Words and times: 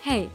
Hey, 0.00 0.30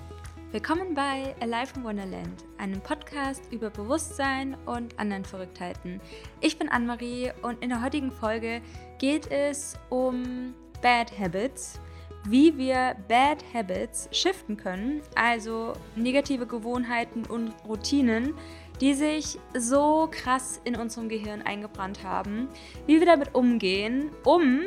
willkommen 0.51 0.93
bei 0.93 1.33
Alive 1.39 1.71
in 1.77 1.83
Wonderland, 1.85 2.43
einem 2.57 2.81
Podcast 2.81 3.41
über 3.49 3.69
Bewusstsein 3.69 4.57
und 4.65 4.99
anderen 4.99 5.23
Verrücktheiten. 5.23 6.01
Ich 6.41 6.59
bin 6.59 6.67
Anne-Marie 6.67 7.31
und 7.43 7.63
in 7.63 7.69
der 7.69 7.81
heutigen 7.81 8.11
Folge 8.11 8.61
geht 8.99 9.31
es 9.31 9.79
um 9.89 10.53
Bad 10.81 11.17
Habits, 11.17 11.79
wie 12.25 12.57
wir 12.57 12.97
Bad 13.07 13.41
Habits 13.53 14.09
shiften 14.11 14.57
können, 14.57 15.01
also 15.15 15.73
negative 15.95 16.45
Gewohnheiten 16.45 17.25
und 17.25 17.53
Routinen, 17.65 18.33
die 18.81 18.93
sich 18.93 19.39
so 19.57 20.09
krass 20.11 20.59
in 20.65 20.75
unserem 20.75 21.07
Gehirn 21.07 21.41
eingebrannt 21.41 22.03
haben, 22.03 22.49
wie 22.85 22.99
wir 22.99 23.07
damit 23.07 23.33
umgehen, 23.33 24.11
um, 24.25 24.59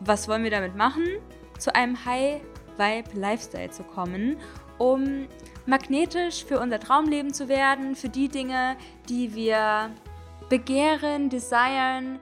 was 0.00 0.26
wollen 0.26 0.42
wir 0.42 0.50
damit 0.50 0.74
machen, 0.74 1.04
zu 1.60 1.72
einem 1.76 2.04
High 2.04 2.40
Vibe 2.76 3.18
Lifestyle 3.18 3.70
zu 3.70 3.82
kommen, 3.82 4.36
um 4.78 5.26
magnetisch 5.66 6.44
für 6.44 6.60
unser 6.60 6.80
Traumleben 6.80 7.32
zu 7.32 7.48
werden, 7.48 7.94
für 7.94 8.08
die 8.08 8.28
Dinge, 8.28 8.76
die 9.08 9.34
wir 9.34 9.90
begehren, 10.48 11.30
desiren. 11.30 12.18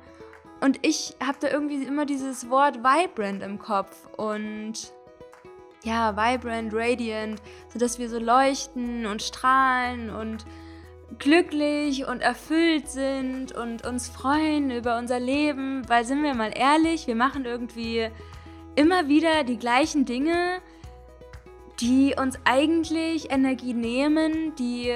Und 0.61 0.78
ich 0.83 1.16
habe 1.25 1.38
da 1.41 1.48
irgendwie 1.48 1.83
immer 1.83 2.06
dieses 2.06 2.48
Wort 2.48 2.78
vibrant 2.78 3.42
im 3.42 3.59
Kopf 3.59 4.09
und 4.16 4.92
ja, 5.83 6.16
vibrant, 6.16 6.73
radiant, 6.73 7.42
sodass 7.73 7.98
wir 7.98 8.09
so 8.09 8.19
leuchten 8.19 9.06
und 9.06 9.23
strahlen 9.23 10.11
und 10.11 10.45
glücklich 11.19 12.06
und 12.06 12.20
erfüllt 12.23 12.89
sind 12.89 13.53
und 13.53 13.87
uns 13.87 14.09
freuen 14.09 14.70
über 14.70 14.98
unser 14.98 15.20
Leben, 15.20 15.83
weil 15.89 16.05
sind 16.05 16.23
wir 16.23 16.34
mal 16.34 16.53
ehrlich, 16.55 17.06
wir 17.06 17.16
machen 17.16 17.44
irgendwie 17.44 18.09
immer 18.75 19.09
wieder 19.09 19.45
die 19.45 19.59
gleichen 19.59 20.05
Dinge, 20.05 20.61
die 21.81 22.15
uns 22.19 22.39
eigentlich 22.45 23.31
Energie 23.31 23.75
nehmen, 23.75 24.55
die 24.56 24.92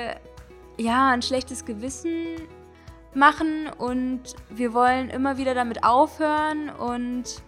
ja 0.79 1.11
ein 1.11 1.23
schlechtes 1.23 1.65
Gewissen 1.65 2.27
machen 3.15 3.69
und 3.79 4.21
wir 4.51 4.75
wollen 4.75 5.09
immer 5.09 5.39
wieder 5.39 5.55
damit 5.55 5.85
aufhören 5.85 6.69
und 6.71 7.43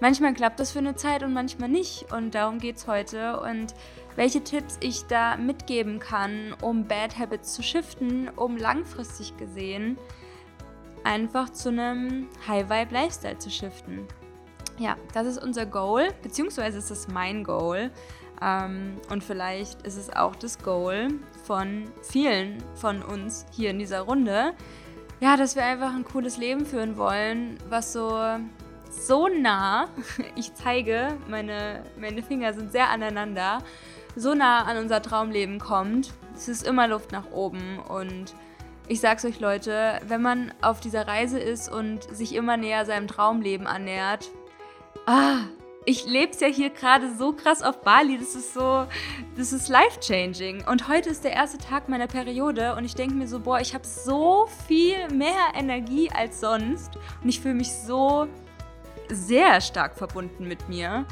manchmal 0.00 0.32
klappt 0.32 0.60
das 0.60 0.72
für 0.72 0.78
eine 0.78 0.96
Zeit 0.96 1.22
und 1.22 1.34
manchmal 1.34 1.68
nicht 1.68 2.10
und 2.12 2.34
darum 2.34 2.58
geht 2.58 2.76
es 2.76 2.86
heute 2.86 3.40
und 3.40 3.74
welche 4.16 4.42
Tipps 4.42 4.78
ich 4.80 5.04
da 5.04 5.36
mitgeben 5.36 6.00
kann, 6.00 6.54
um 6.62 6.88
Bad 6.88 7.18
Habits 7.18 7.52
zu 7.54 7.62
shiften, 7.62 8.30
um 8.34 8.56
langfristig 8.56 9.36
gesehen 9.36 9.98
einfach 11.04 11.50
zu 11.50 11.68
einem 11.68 12.28
High 12.46 12.68
Vibe 12.68 12.94
Lifestyle 12.94 13.38
zu 13.38 13.50
shiften. 13.50 14.06
Ja, 14.78 14.96
das 15.12 15.26
ist 15.26 15.42
unser 15.42 15.66
Goal, 15.66 16.08
beziehungsweise 16.22 16.78
ist 16.78 16.90
es 16.90 17.08
mein 17.08 17.42
Goal. 17.42 17.90
Ähm, 18.40 18.96
und 19.10 19.24
vielleicht 19.24 19.82
ist 19.82 19.96
es 19.96 20.14
auch 20.14 20.36
das 20.36 20.62
Goal 20.62 21.08
von 21.44 21.90
vielen 22.02 22.62
von 22.74 23.02
uns 23.02 23.46
hier 23.50 23.70
in 23.70 23.78
dieser 23.78 24.02
Runde. 24.02 24.52
Ja, 25.20 25.36
dass 25.36 25.56
wir 25.56 25.64
einfach 25.64 25.92
ein 25.92 26.04
cooles 26.04 26.36
Leben 26.36 26.64
führen 26.64 26.96
wollen, 26.96 27.58
was 27.68 27.92
so, 27.92 28.20
so 28.88 29.26
nah, 29.26 29.88
ich 30.36 30.54
zeige, 30.54 31.16
meine, 31.26 31.82
meine 31.98 32.22
Finger 32.22 32.52
sind 32.52 32.70
sehr 32.70 32.88
aneinander, 32.88 33.58
so 34.14 34.34
nah 34.34 34.62
an 34.62 34.76
unser 34.76 35.02
Traumleben 35.02 35.58
kommt. 35.58 36.12
Es 36.36 36.48
ist 36.48 36.64
immer 36.64 36.86
Luft 36.86 37.10
nach 37.10 37.32
oben 37.32 37.80
und 37.80 38.32
ich 38.86 39.00
sag's 39.00 39.24
euch 39.24 39.40
Leute, 39.40 40.00
wenn 40.06 40.22
man 40.22 40.54
auf 40.62 40.80
dieser 40.80 41.08
Reise 41.08 41.40
ist 41.40 41.70
und 41.70 42.04
sich 42.04 42.34
immer 42.34 42.56
näher 42.56 42.86
seinem 42.86 43.08
Traumleben 43.08 43.66
annähert, 43.66 44.30
ah, 45.08 45.38
ich 45.86 46.04
lebe 46.04 46.32
es 46.32 46.40
ja 46.40 46.48
hier 46.48 46.68
gerade 46.68 47.14
so 47.16 47.32
krass 47.32 47.62
auf 47.62 47.80
Bali, 47.80 48.18
das 48.18 48.34
ist 48.34 48.52
so, 48.52 48.86
das 49.36 49.54
ist 49.54 49.68
life-changing. 49.68 50.66
Und 50.68 50.86
heute 50.86 51.08
ist 51.08 51.24
der 51.24 51.32
erste 51.32 51.56
Tag 51.56 51.88
meiner 51.88 52.06
Periode 52.06 52.76
und 52.76 52.84
ich 52.84 52.94
denke 52.94 53.14
mir 53.14 53.26
so, 53.26 53.40
boah, 53.40 53.58
ich 53.58 53.74
habe 53.74 53.86
so 53.86 54.46
viel 54.66 55.08
mehr 55.08 55.54
Energie 55.54 56.10
als 56.10 56.40
sonst 56.40 56.96
und 57.22 57.28
ich 57.28 57.40
fühle 57.40 57.54
mich 57.54 57.72
so 57.72 58.28
sehr 59.08 59.62
stark 59.62 59.96
verbunden 59.96 60.46
mit 60.46 60.68
mir. 60.68 61.06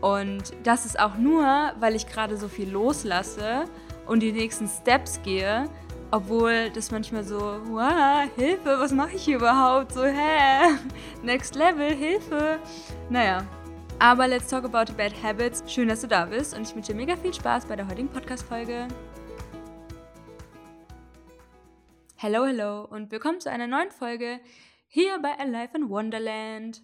Und 0.00 0.52
das 0.64 0.84
ist 0.84 0.98
auch 0.98 1.16
nur, 1.16 1.44
weil 1.78 1.94
ich 1.94 2.08
gerade 2.08 2.36
so 2.36 2.48
viel 2.48 2.70
loslasse 2.70 3.66
und 4.06 4.20
die 4.20 4.32
nächsten 4.32 4.66
Steps 4.66 5.22
gehe, 5.22 5.68
obwohl 6.10 6.70
das 6.70 6.90
manchmal 6.90 7.24
so, 7.24 7.38
wow, 7.38 8.28
Hilfe, 8.36 8.78
was 8.78 8.92
mache 8.92 9.16
ich 9.16 9.24
hier 9.24 9.36
überhaupt? 9.36 9.92
So, 9.92 10.04
hä? 10.04 10.78
Next 11.22 11.54
Level, 11.54 11.94
Hilfe. 11.94 12.58
Naja. 13.10 13.46
Aber 14.00 14.28
let's 14.28 14.48
talk 14.48 14.64
about 14.64 14.92
bad 14.96 15.12
habits. 15.22 15.62
Schön, 15.66 15.88
dass 15.88 16.02
du 16.02 16.06
da 16.06 16.26
bist 16.26 16.56
und 16.56 16.62
ich 16.62 16.74
wünsche 16.74 16.92
dir 16.92 16.98
mega 16.98 17.16
viel 17.16 17.34
Spaß 17.34 17.66
bei 17.66 17.74
der 17.74 17.88
heutigen 17.88 18.08
Podcast-Folge. 18.08 18.86
Hello, 22.14 22.46
hello 22.46 22.84
und 22.84 23.10
willkommen 23.10 23.40
zu 23.40 23.50
einer 23.50 23.66
neuen 23.66 23.90
Folge 23.90 24.40
hier 24.86 25.18
bei 25.20 25.38
Alive 25.38 25.76
in 25.76 25.90
Wonderland. 25.90 26.82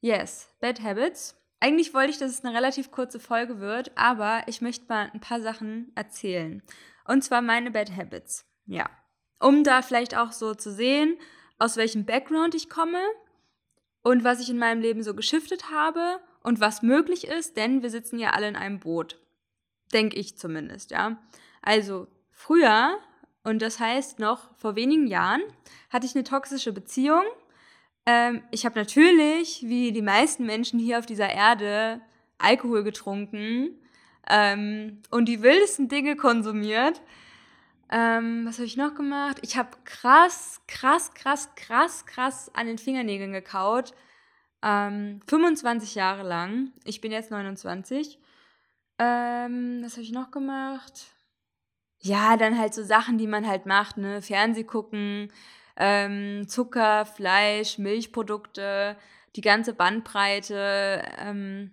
Yes, 0.00 0.48
Bad 0.60 0.82
Habits. 0.82 1.36
Eigentlich 1.60 1.94
wollte 1.94 2.10
ich, 2.10 2.18
dass 2.18 2.30
es 2.30 2.44
eine 2.44 2.54
relativ 2.54 2.90
kurze 2.90 3.20
Folge 3.20 3.60
wird, 3.60 3.92
aber 3.96 4.42
ich 4.46 4.60
möchte 4.60 4.86
mal 4.88 5.10
ein 5.12 5.20
paar 5.20 5.40
Sachen 5.40 5.92
erzählen. 5.94 6.62
Und 7.06 7.22
zwar 7.22 7.42
meine 7.42 7.70
Bad 7.70 7.96
Habits. 7.96 8.44
Ja. 8.66 8.90
Um 9.38 9.64
da 9.64 9.82
vielleicht 9.82 10.16
auch 10.16 10.32
so 10.32 10.54
zu 10.54 10.72
sehen, 10.72 11.18
aus 11.58 11.76
welchem 11.76 12.04
Background 12.04 12.54
ich 12.54 12.68
komme 12.68 13.00
und 14.02 14.24
was 14.24 14.40
ich 14.40 14.50
in 14.50 14.58
meinem 14.58 14.80
Leben 14.80 15.02
so 15.02 15.14
geschiftet 15.14 15.70
habe 15.70 16.20
und 16.42 16.60
was 16.60 16.82
möglich 16.82 17.26
ist, 17.26 17.56
denn 17.56 17.82
wir 17.82 17.90
sitzen 17.90 18.18
ja 18.18 18.30
alle 18.30 18.48
in 18.48 18.56
einem 18.56 18.80
Boot. 18.80 19.18
Denke 19.92 20.16
ich 20.16 20.38
zumindest, 20.38 20.90
ja. 20.90 21.18
Also 21.62 22.06
früher, 22.30 22.98
und 23.42 23.62
das 23.62 23.80
heißt 23.80 24.18
noch 24.18 24.54
vor 24.56 24.76
wenigen 24.76 25.06
Jahren, 25.06 25.42
hatte 25.90 26.06
ich 26.06 26.14
eine 26.14 26.24
toxische 26.24 26.72
Beziehung. 26.72 27.24
Ähm, 28.06 28.42
ich 28.50 28.64
habe 28.64 28.78
natürlich, 28.78 29.64
wie 29.66 29.92
die 29.92 30.02
meisten 30.02 30.46
Menschen 30.46 30.78
hier 30.78 30.98
auf 30.98 31.06
dieser 31.06 31.30
Erde, 31.30 32.00
Alkohol 32.38 32.84
getrunken 32.84 33.80
ähm, 34.28 35.02
und 35.10 35.26
die 35.26 35.42
wildesten 35.42 35.88
Dinge 35.88 36.16
konsumiert. 36.16 37.02
Ähm, 37.90 38.44
was 38.46 38.56
habe 38.56 38.66
ich 38.66 38.76
noch 38.76 38.94
gemacht? 38.94 39.38
Ich 39.42 39.56
habe 39.56 39.70
krass, 39.84 40.60
krass, 40.66 41.14
krass, 41.14 41.54
krass, 41.54 42.04
krass 42.06 42.50
an 42.54 42.66
den 42.66 42.78
Fingernägeln 42.78 43.32
gekaut. 43.32 43.94
Ähm, 44.62 45.20
25 45.28 45.94
Jahre 45.94 46.22
lang. 46.22 46.72
Ich 46.84 47.00
bin 47.00 47.12
jetzt 47.12 47.30
29. 47.30 48.18
Ähm, 48.98 49.80
was 49.84 49.92
habe 49.92 50.02
ich 50.02 50.12
noch 50.12 50.30
gemacht? 50.30 51.06
Ja, 52.00 52.36
dann 52.36 52.58
halt 52.58 52.74
so 52.74 52.82
Sachen, 52.82 53.18
die 53.18 53.26
man 53.26 53.46
halt 53.46 53.66
macht, 53.66 53.96
ne? 53.98 54.22
Fernseh 54.22 54.64
gucken, 54.64 55.32
ähm, 55.76 56.48
Zucker, 56.48 57.06
Fleisch, 57.06 57.78
Milchprodukte, 57.78 58.96
die 59.36 59.40
ganze 59.40 59.74
Bandbreite 59.74 61.02
ähm, 61.18 61.72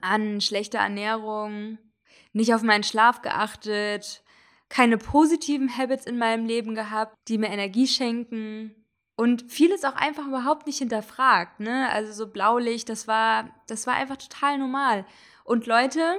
an 0.00 0.40
schlechter 0.40 0.78
Ernährung, 0.78 1.78
nicht 2.32 2.54
auf 2.54 2.62
meinen 2.62 2.84
Schlaf 2.84 3.22
geachtet, 3.22 4.23
keine 4.74 4.98
positiven 4.98 5.78
Habits 5.78 6.04
in 6.04 6.18
meinem 6.18 6.46
Leben 6.46 6.74
gehabt, 6.74 7.16
die 7.28 7.38
mir 7.38 7.46
Energie 7.46 7.86
schenken 7.86 8.74
und 9.14 9.44
vieles 9.48 9.84
auch 9.84 9.94
einfach 9.94 10.26
überhaupt 10.26 10.66
nicht 10.66 10.78
hinterfragt, 10.78 11.60
ne? 11.60 11.88
Also 11.90 12.12
so 12.12 12.26
Blaulicht, 12.32 12.88
das 12.88 13.06
war 13.06 13.50
das 13.68 13.86
war 13.86 13.94
einfach 13.94 14.16
total 14.16 14.58
normal. 14.58 15.06
Und 15.44 15.66
Leute, 15.66 16.18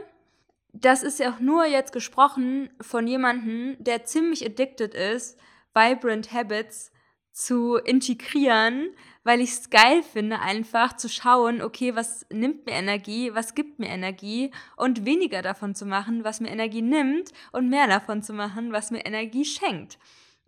das 0.71 1.03
ist 1.03 1.19
ja 1.19 1.33
auch 1.33 1.39
nur 1.41 1.65
jetzt 1.65 1.91
gesprochen 1.91 2.69
von 2.79 3.07
jemandem, 3.07 3.75
der 3.79 4.05
ziemlich 4.05 4.45
addicted 4.45 4.93
ist, 4.93 5.37
Vibrant 5.73 6.31
Habits 6.31 6.93
zu 7.33 7.75
integrieren, 7.75 8.95
weil 9.25 9.41
ich 9.41 9.49
es 9.49 9.69
geil 9.71 10.03
finde, 10.03 10.39
einfach 10.39 10.95
zu 10.95 11.09
schauen, 11.09 11.63
okay, 11.63 11.95
was 11.95 12.27
nimmt 12.31 12.67
mir 12.67 12.73
Energie, 12.73 13.33
was 13.33 13.55
gibt 13.55 13.79
mir 13.79 13.89
Energie 13.89 14.51
und 14.77 15.03
weniger 15.03 15.41
davon 15.41 15.73
zu 15.73 15.87
machen, 15.87 16.23
was 16.23 16.41
mir 16.41 16.49
Energie 16.49 16.83
nimmt 16.83 17.31
und 17.51 17.67
mehr 17.67 17.87
davon 17.87 18.21
zu 18.21 18.33
machen, 18.33 18.71
was 18.71 18.91
mir 18.91 19.03
Energie 19.03 19.43
schenkt. 19.43 19.97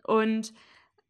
Und 0.04 0.54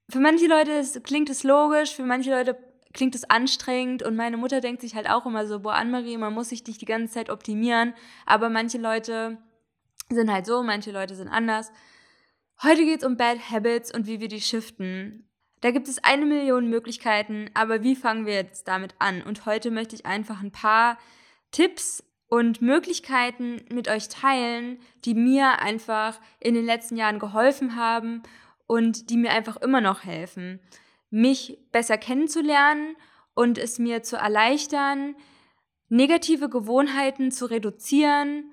für 0.08 0.18
manche 0.18 0.46
Leute 0.46 0.82
klingt 1.02 1.28
es 1.28 1.44
logisch, 1.44 1.94
für 1.94 2.04
manche 2.04 2.30
Leute 2.30 2.56
klingt 2.94 3.14
es 3.14 3.28
anstrengend 3.28 4.02
und 4.02 4.16
meine 4.16 4.38
Mutter 4.38 4.62
denkt 4.62 4.80
sich 4.80 4.94
halt 4.94 5.10
auch 5.10 5.26
immer 5.26 5.46
so, 5.46 5.60
boah, 5.60 5.74
Anne-Marie, 5.74 6.16
man 6.16 6.32
muss 6.32 6.48
sich 6.48 6.66
nicht 6.66 6.80
die 6.80 6.86
ganze 6.86 7.12
Zeit 7.12 7.28
optimieren, 7.28 7.92
aber 8.24 8.48
manche 8.48 8.78
Leute 8.78 9.36
sind 10.08 10.32
halt 10.32 10.46
so, 10.46 10.62
manche 10.62 10.90
Leute 10.90 11.14
sind 11.14 11.28
anders. 11.28 11.70
Heute 12.62 12.86
geht 12.86 13.02
es 13.02 13.06
um 13.06 13.18
Bad 13.18 13.50
Habits 13.50 13.94
und 13.94 14.06
wie 14.06 14.20
wir 14.20 14.28
die 14.28 14.40
shiften. 14.40 15.27
Da 15.60 15.70
gibt 15.72 15.88
es 15.88 16.02
eine 16.04 16.24
Million 16.24 16.68
Möglichkeiten, 16.68 17.50
aber 17.54 17.82
wie 17.82 17.96
fangen 17.96 18.26
wir 18.26 18.34
jetzt 18.34 18.68
damit 18.68 18.94
an? 18.98 19.22
Und 19.22 19.46
heute 19.46 19.70
möchte 19.70 19.96
ich 19.96 20.06
einfach 20.06 20.40
ein 20.40 20.52
paar 20.52 20.98
Tipps 21.50 22.04
und 22.28 22.62
Möglichkeiten 22.62 23.64
mit 23.70 23.88
euch 23.88 24.08
teilen, 24.08 24.78
die 25.04 25.14
mir 25.14 25.60
einfach 25.60 26.20
in 26.40 26.54
den 26.54 26.64
letzten 26.64 26.96
Jahren 26.96 27.18
geholfen 27.18 27.74
haben 27.74 28.22
und 28.66 29.10
die 29.10 29.16
mir 29.16 29.30
einfach 29.30 29.56
immer 29.56 29.80
noch 29.80 30.04
helfen, 30.04 30.60
mich 31.10 31.58
besser 31.72 31.96
kennenzulernen 31.96 32.96
und 33.34 33.56
es 33.58 33.78
mir 33.78 34.02
zu 34.02 34.16
erleichtern, 34.16 35.16
negative 35.88 36.50
Gewohnheiten 36.50 37.30
zu 37.30 37.46
reduzieren 37.46 38.52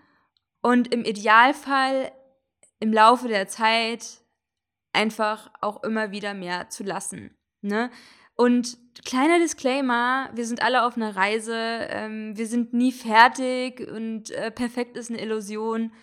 und 0.61 0.93
im 0.93 1.03
Idealfall 1.03 2.11
im 2.79 2.93
Laufe 2.93 3.27
der 3.27 3.47
Zeit 3.47 4.21
einfach 4.95 5.51
auch 5.61 5.83
immer 5.83 6.11
wieder 6.11 6.33
mehr 6.33 6.69
zu 6.69 6.83
lassen. 6.83 7.37
Ne? 7.61 7.91
Und 8.35 8.77
kleiner 9.05 9.39
Disclaimer, 9.39 10.29
wir 10.33 10.45
sind 10.45 10.61
alle 10.61 10.83
auf 10.85 10.95
einer 10.97 11.15
Reise, 11.15 11.55
ähm, 11.55 12.37
wir 12.37 12.47
sind 12.47 12.73
nie 12.73 12.91
fertig 12.91 13.87
und 13.91 14.31
äh, 14.31 14.51
perfekt 14.51 14.97
ist 14.97 15.09
eine 15.09 15.21
Illusion. 15.21 15.93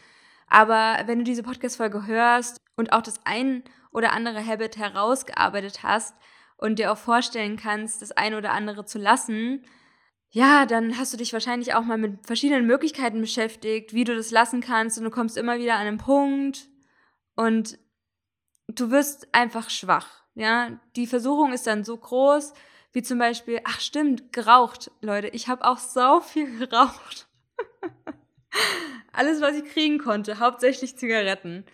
Aber 0.46 1.02
wenn 1.06 1.18
du 1.18 1.24
diese 1.24 1.42
Podcast-Folge 1.42 2.06
hörst 2.06 2.58
und 2.76 2.92
auch 2.92 3.02
das 3.02 3.20
ein 3.24 3.64
oder 3.90 4.12
andere 4.12 4.46
Habit 4.46 4.76
herausgearbeitet 4.76 5.82
hast 5.82 6.14
und 6.56 6.78
dir 6.78 6.92
auch 6.92 6.98
vorstellen 6.98 7.56
kannst, 7.56 8.02
das 8.02 8.12
ein 8.12 8.34
oder 8.34 8.52
andere 8.52 8.84
zu 8.84 8.98
lassen, 8.98 9.64
ja, 10.30 10.64
dann 10.64 10.96
hast 10.96 11.12
du 11.12 11.18
dich 11.18 11.34
wahrscheinlich 11.34 11.74
auch 11.74 11.82
mal 11.82 11.98
mit 11.98 12.26
verschiedenen 12.26 12.66
Möglichkeiten 12.66 13.20
beschäftigt, 13.20 13.92
wie 13.92 14.04
du 14.04 14.16
das 14.16 14.30
lassen 14.30 14.62
kannst 14.62 14.96
und 14.96 15.04
du 15.04 15.10
kommst 15.10 15.36
immer 15.36 15.58
wieder 15.58 15.74
an 15.74 15.86
einen 15.86 15.98
Punkt 15.98 16.68
und 17.36 17.78
du 18.78 18.90
wirst 18.90 19.28
einfach 19.32 19.70
schwach. 19.70 20.22
Ja, 20.34 20.80
die 20.96 21.06
Versuchung 21.06 21.52
ist 21.52 21.66
dann 21.66 21.84
so 21.84 21.96
groß, 21.96 22.54
wie 22.92 23.02
zum 23.02 23.18
Beispiel, 23.18 23.60
ach 23.64 23.80
stimmt, 23.80 24.32
geraucht, 24.32 24.90
Leute. 25.00 25.28
Ich 25.28 25.48
habe 25.48 25.64
auch 25.64 25.78
so 25.78 26.20
viel 26.20 26.58
geraucht. 26.66 27.28
Alles, 29.12 29.40
was 29.40 29.56
ich 29.56 29.64
kriegen 29.64 29.98
konnte, 29.98 30.38
hauptsächlich 30.38 30.96
Zigaretten. 30.96 31.64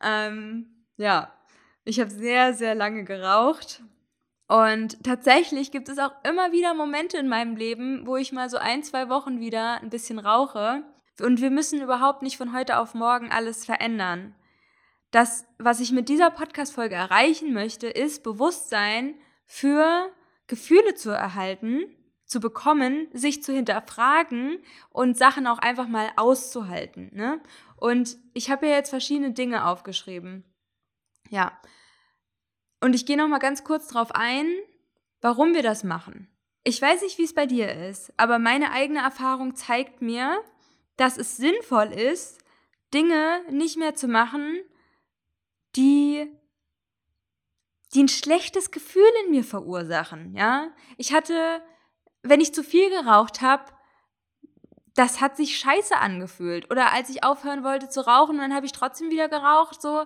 Ähm, 0.00 0.84
ja, 0.96 1.32
ich 1.84 2.00
habe 2.00 2.10
sehr, 2.10 2.54
sehr 2.54 2.74
lange 2.74 3.04
geraucht. 3.04 3.82
Und 4.46 5.02
tatsächlich 5.02 5.72
gibt 5.72 5.88
es 5.88 5.98
auch 5.98 6.12
immer 6.22 6.52
wieder 6.52 6.74
Momente 6.74 7.18
in 7.18 7.28
meinem 7.28 7.56
Leben, 7.56 8.06
wo 8.06 8.16
ich 8.16 8.32
mal 8.32 8.50
so 8.50 8.58
ein, 8.58 8.82
zwei 8.82 9.08
Wochen 9.08 9.40
wieder 9.40 9.80
ein 9.80 9.90
bisschen 9.90 10.18
rauche. 10.18 10.84
Und 11.20 11.40
wir 11.40 11.50
müssen 11.50 11.80
überhaupt 11.80 12.22
nicht 12.22 12.36
von 12.36 12.52
heute 12.52 12.78
auf 12.78 12.94
morgen 12.94 13.30
alles 13.32 13.64
verändern 13.64 14.34
das, 15.14 15.46
was 15.58 15.80
ich 15.80 15.92
mit 15.92 16.08
dieser 16.08 16.30
Podcast-Folge 16.30 16.96
erreichen 16.96 17.52
möchte, 17.52 17.86
ist 17.86 18.24
Bewusstsein 18.24 19.14
für 19.46 20.10
Gefühle 20.48 20.94
zu 20.94 21.10
erhalten, 21.10 21.84
zu 22.26 22.40
bekommen, 22.40 23.08
sich 23.12 23.42
zu 23.42 23.52
hinterfragen 23.52 24.58
und 24.90 25.16
Sachen 25.16 25.46
auch 25.46 25.58
einfach 25.58 25.86
mal 25.86 26.08
auszuhalten. 26.16 27.10
Ne? 27.14 27.40
Und 27.76 28.16
ich 28.32 28.50
habe 28.50 28.66
ja 28.66 28.72
jetzt 28.72 28.90
verschiedene 28.90 29.32
Dinge 29.32 29.66
aufgeschrieben. 29.66 30.44
Ja. 31.30 31.56
Und 32.80 32.94
ich 32.94 33.06
gehe 33.06 33.16
noch 33.16 33.28
mal 33.28 33.38
ganz 33.38 33.62
kurz 33.62 33.88
darauf 33.88 34.10
ein, 34.14 34.46
warum 35.20 35.54
wir 35.54 35.62
das 35.62 35.84
machen. 35.84 36.28
Ich 36.64 36.80
weiß 36.80 37.02
nicht, 37.02 37.18
wie 37.18 37.24
es 37.24 37.34
bei 37.34 37.46
dir 37.46 37.72
ist, 37.72 38.12
aber 38.16 38.38
meine 38.38 38.72
eigene 38.72 39.00
Erfahrung 39.00 39.54
zeigt 39.54 40.02
mir, 40.02 40.42
dass 40.96 41.18
es 41.18 41.36
sinnvoll 41.36 41.92
ist, 41.92 42.38
Dinge 42.92 43.42
nicht 43.50 43.76
mehr 43.76 43.94
zu 43.94 44.08
machen, 44.08 44.60
die, 45.76 46.26
die 47.94 48.02
ein 48.02 48.08
schlechtes 48.08 48.70
Gefühl 48.70 49.10
in 49.24 49.30
mir 49.30 49.44
verursachen, 49.44 50.34
ja. 50.36 50.70
Ich 50.96 51.12
hatte, 51.12 51.62
wenn 52.22 52.40
ich 52.40 52.54
zu 52.54 52.62
viel 52.62 52.90
geraucht 52.90 53.40
habe, 53.40 53.64
das 54.94 55.20
hat 55.20 55.36
sich 55.36 55.58
scheiße 55.58 55.96
angefühlt. 55.96 56.70
Oder 56.70 56.92
als 56.92 57.10
ich 57.10 57.24
aufhören 57.24 57.64
wollte 57.64 57.88
zu 57.88 58.06
rauchen, 58.06 58.38
dann 58.38 58.54
habe 58.54 58.66
ich 58.66 58.72
trotzdem 58.72 59.10
wieder 59.10 59.28
geraucht, 59.28 59.82
so, 59.82 60.04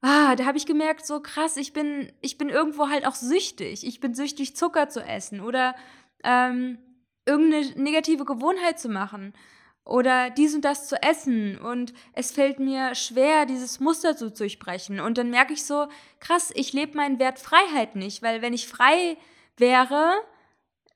ah, 0.00 0.36
da 0.36 0.44
habe 0.44 0.58
ich 0.58 0.66
gemerkt, 0.66 1.06
so 1.06 1.20
krass, 1.20 1.56
ich 1.56 1.72
bin, 1.72 2.12
ich 2.20 2.38
bin 2.38 2.48
irgendwo 2.48 2.88
halt 2.88 3.06
auch 3.06 3.14
süchtig. 3.14 3.86
Ich 3.86 4.00
bin 4.00 4.14
süchtig, 4.14 4.56
Zucker 4.56 4.88
zu 4.88 5.00
essen 5.00 5.40
oder 5.40 5.74
ähm, 6.22 6.78
irgendeine 7.26 7.70
negative 7.80 8.24
Gewohnheit 8.24 8.78
zu 8.78 8.88
machen 8.88 9.32
oder 9.84 10.30
dies 10.30 10.54
und 10.54 10.64
das 10.64 10.88
zu 10.88 11.00
essen 11.02 11.58
und 11.58 11.92
es 12.12 12.30
fällt 12.30 12.60
mir 12.60 12.94
schwer, 12.94 13.46
dieses 13.46 13.80
Muster 13.80 14.16
zu 14.16 14.30
durchbrechen. 14.30 15.00
Und 15.00 15.18
dann 15.18 15.30
merke 15.30 15.52
ich 15.52 15.64
so, 15.64 15.88
krass, 16.20 16.52
ich 16.54 16.72
lebe 16.72 16.96
meinen 16.96 17.18
Wert 17.18 17.38
Freiheit 17.38 17.96
nicht, 17.96 18.22
weil 18.22 18.42
wenn 18.42 18.52
ich 18.52 18.68
frei 18.68 19.16
wäre, 19.56 20.12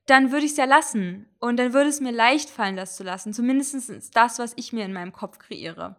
dann 0.07 0.31
würde 0.31 0.47
ich 0.47 0.53
es 0.53 0.57
ja 0.57 0.67
lassen. 0.67 1.29
Und 1.41 1.57
dann 1.57 1.73
würde 1.73 1.89
es 1.89 2.01
mir 2.01 2.13
leicht 2.13 2.49
fallen, 2.49 2.77
das 2.77 2.97
zu 2.97 3.03
lassen. 3.03 3.33
Zumindest 3.33 4.17
das, 4.17 4.39
was 4.39 4.53
ich 4.55 4.73
mir 4.73 4.85
in 4.85 4.93
meinem 4.93 5.13
Kopf 5.13 5.39
kreiere. 5.39 5.97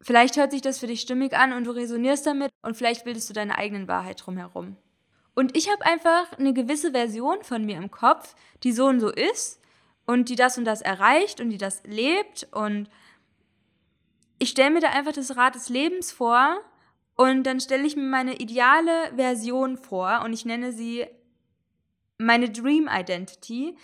Vielleicht 0.00 0.36
hört 0.36 0.52
sich 0.52 0.62
das 0.62 0.78
für 0.78 0.86
dich 0.86 1.00
stimmig 1.00 1.36
an 1.36 1.52
und 1.52 1.64
du 1.64 1.72
resonierst 1.72 2.26
damit 2.26 2.50
und 2.62 2.76
vielleicht 2.76 3.04
bildest 3.04 3.28
du 3.28 3.34
deine 3.34 3.58
eigenen 3.58 3.88
Wahrheit 3.88 4.24
drumherum. 4.24 4.76
Und 5.34 5.56
ich 5.56 5.68
habe 5.68 5.84
einfach 5.84 6.32
eine 6.38 6.54
gewisse 6.54 6.92
Version 6.92 7.42
von 7.42 7.64
mir 7.64 7.76
im 7.76 7.90
Kopf, 7.90 8.36
die 8.62 8.72
so 8.72 8.86
und 8.86 9.00
so 9.00 9.10
ist 9.10 9.60
und 10.06 10.28
die 10.28 10.36
das 10.36 10.56
und 10.56 10.64
das 10.64 10.82
erreicht 10.82 11.40
und 11.40 11.50
die 11.50 11.58
das 11.58 11.82
lebt 11.84 12.48
und 12.52 12.88
ich 14.38 14.50
stelle 14.50 14.70
mir 14.70 14.80
da 14.80 14.90
einfach 14.90 15.12
das 15.12 15.36
Rad 15.36 15.54
des 15.54 15.68
Lebens 15.68 16.12
vor 16.12 16.58
und 17.16 17.44
dann 17.44 17.60
stelle 17.60 17.86
ich 17.86 17.96
mir 17.96 18.02
meine 18.02 18.36
ideale 18.36 19.12
Version 19.16 19.76
vor 19.78 20.22
und 20.24 20.32
ich 20.32 20.44
nenne 20.44 20.72
sie 20.72 21.06
meine 22.18 22.50
Dream 22.50 22.88
Identity. 22.92 23.76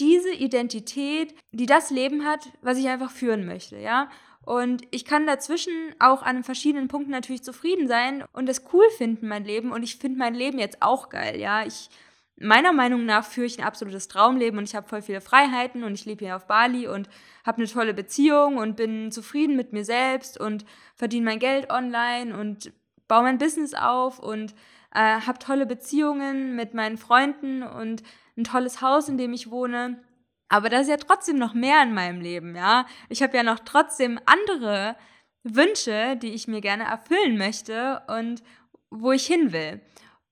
Diese 0.00 0.32
Identität, 0.32 1.34
die 1.52 1.66
das 1.66 1.90
Leben 1.90 2.24
hat, 2.24 2.50
was 2.62 2.78
ich 2.78 2.88
einfach 2.88 3.10
führen 3.10 3.46
möchte, 3.46 3.78
ja. 3.78 4.10
Und 4.42 4.82
ich 4.90 5.06
kann 5.06 5.26
dazwischen 5.26 5.72
auch 5.98 6.22
an 6.22 6.44
verschiedenen 6.44 6.88
Punkten 6.88 7.10
natürlich 7.10 7.42
zufrieden 7.42 7.88
sein 7.88 8.24
und 8.34 8.46
das 8.46 8.64
cool 8.74 8.84
finden, 8.98 9.26
mein 9.26 9.44
Leben. 9.44 9.72
Und 9.72 9.82
ich 9.82 9.96
finde 9.96 10.18
mein 10.18 10.34
Leben 10.34 10.58
jetzt 10.58 10.82
auch 10.82 11.08
geil, 11.08 11.40
ja. 11.40 11.64
Ich 11.64 11.88
meiner 12.36 12.72
Meinung 12.72 13.04
nach 13.04 13.24
führe 13.24 13.46
ich 13.46 13.58
ein 13.58 13.64
absolutes 13.64 14.08
Traumleben 14.08 14.58
und 14.58 14.68
ich 14.68 14.74
habe 14.74 14.88
voll 14.88 15.02
viele 15.02 15.20
Freiheiten 15.20 15.84
und 15.84 15.94
ich 15.94 16.04
lebe 16.04 16.24
hier 16.24 16.36
auf 16.36 16.46
Bali 16.46 16.88
und 16.88 17.08
habe 17.44 17.58
eine 17.58 17.68
tolle 17.68 17.94
Beziehung 17.94 18.56
und 18.56 18.76
bin 18.76 19.12
zufrieden 19.12 19.56
mit 19.56 19.72
mir 19.72 19.84
selbst 19.84 20.40
und 20.40 20.64
verdiene 20.96 21.26
mein 21.26 21.38
Geld 21.38 21.70
online 21.70 22.36
und 22.36 22.72
baue 23.06 23.22
mein 23.22 23.38
Business 23.38 23.74
auf 23.74 24.18
und 24.18 24.54
äh, 24.94 25.20
habe 25.20 25.38
tolle 25.38 25.66
Beziehungen 25.66 26.56
mit 26.56 26.74
meinen 26.74 26.98
Freunden 26.98 27.62
und 27.62 28.02
ein 28.36 28.44
tolles 28.44 28.80
Haus, 28.80 29.08
in 29.08 29.18
dem 29.18 29.32
ich 29.32 29.50
wohne. 29.50 30.02
Aber 30.48 30.68
da 30.68 30.80
ist 30.80 30.88
ja 30.88 30.96
trotzdem 30.96 31.36
noch 31.36 31.54
mehr 31.54 31.82
in 31.82 31.94
meinem 31.94 32.20
Leben, 32.20 32.54
ja. 32.56 32.86
Ich 33.08 33.22
habe 33.22 33.36
ja 33.36 33.42
noch 33.42 33.60
trotzdem 33.60 34.20
andere 34.26 34.96
Wünsche, 35.42 36.16
die 36.16 36.32
ich 36.32 36.48
mir 36.48 36.60
gerne 36.60 36.84
erfüllen 36.84 37.36
möchte 37.36 38.02
und 38.08 38.42
wo 38.90 39.12
ich 39.12 39.26
hin 39.26 39.52
will. 39.52 39.80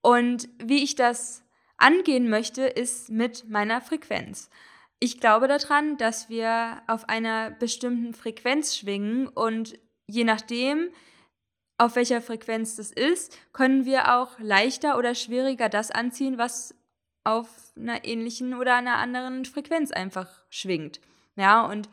Und 0.01 0.49
wie 0.59 0.83
ich 0.83 0.95
das 0.95 1.42
angehen 1.83 2.29
möchte, 2.29 2.63
ist 2.63 3.09
mit 3.09 3.49
meiner 3.49 3.81
Frequenz. 3.81 4.49
Ich 4.99 5.19
glaube 5.19 5.47
daran, 5.47 5.97
dass 5.97 6.29
wir 6.29 6.81
auf 6.87 7.09
einer 7.09 7.51
bestimmten 7.51 8.13
Frequenz 8.13 8.75
schwingen 8.77 9.27
und 9.27 9.77
je 10.07 10.23
nachdem, 10.23 10.89
auf 11.77 11.95
welcher 11.97 12.21
Frequenz 12.21 12.77
das 12.77 12.91
ist, 12.91 13.37
können 13.51 13.85
wir 13.85 14.15
auch 14.15 14.39
leichter 14.39 14.97
oder 14.97 15.13
schwieriger 15.13 15.67
das 15.67 15.91
anziehen, 15.91 16.37
was 16.37 16.73
auf 17.25 17.47
einer 17.77 18.05
ähnlichen 18.05 18.53
oder 18.53 18.75
einer 18.75 18.95
anderen 18.95 19.43
Frequenz 19.43 19.91
einfach 19.91 20.29
schwingt. 20.49 21.01
Ja, 21.35 21.65
und 21.65 21.89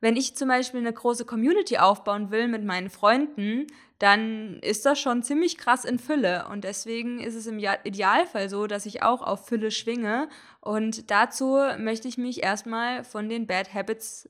wenn 0.00 0.16
ich 0.16 0.36
zum 0.36 0.48
Beispiel 0.48 0.80
eine 0.80 0.92
große 0.92 1.24
Community 1.24 1.78
aufbauen 1.78 2.30
will 2.30 2.48
mit 2.48 2.64
meinen 2.64 2.90
Freunden, 2.90 3.66
dann 3.98 4.60
ist 4.60 4.86
das 4.86 5.00
schon 5.00 5.22
ziemlich 5.22 5.58
krass 5.58 5.84
in 5.84 5.98
Fülle. 5.98 6.46
Und 6.48 6.64
deswegen 6.64 7.18
ist 7.20 7.34
es 7.34 7.46
im 7.46 7.58
Idealfall 7.58 8.48
so, 8.48 8.66
dass 8.66 8.86
ich 8.86 9.02
auch 9.02 9.22
auf 9.22 9.46
Fülle 9.46 9.70
schwinge. 9.70 10.28
Und 10.60 11.10
dazu 11.10 11.58
möchte 11.78 12.06
ich 12.06 12.16
mich 12.16 12.42
erstmal 12.42 13.02
von 13.02 13.28
den 13.28 13.46
Bad 13.46 13.74
Habits, 13.74 14.28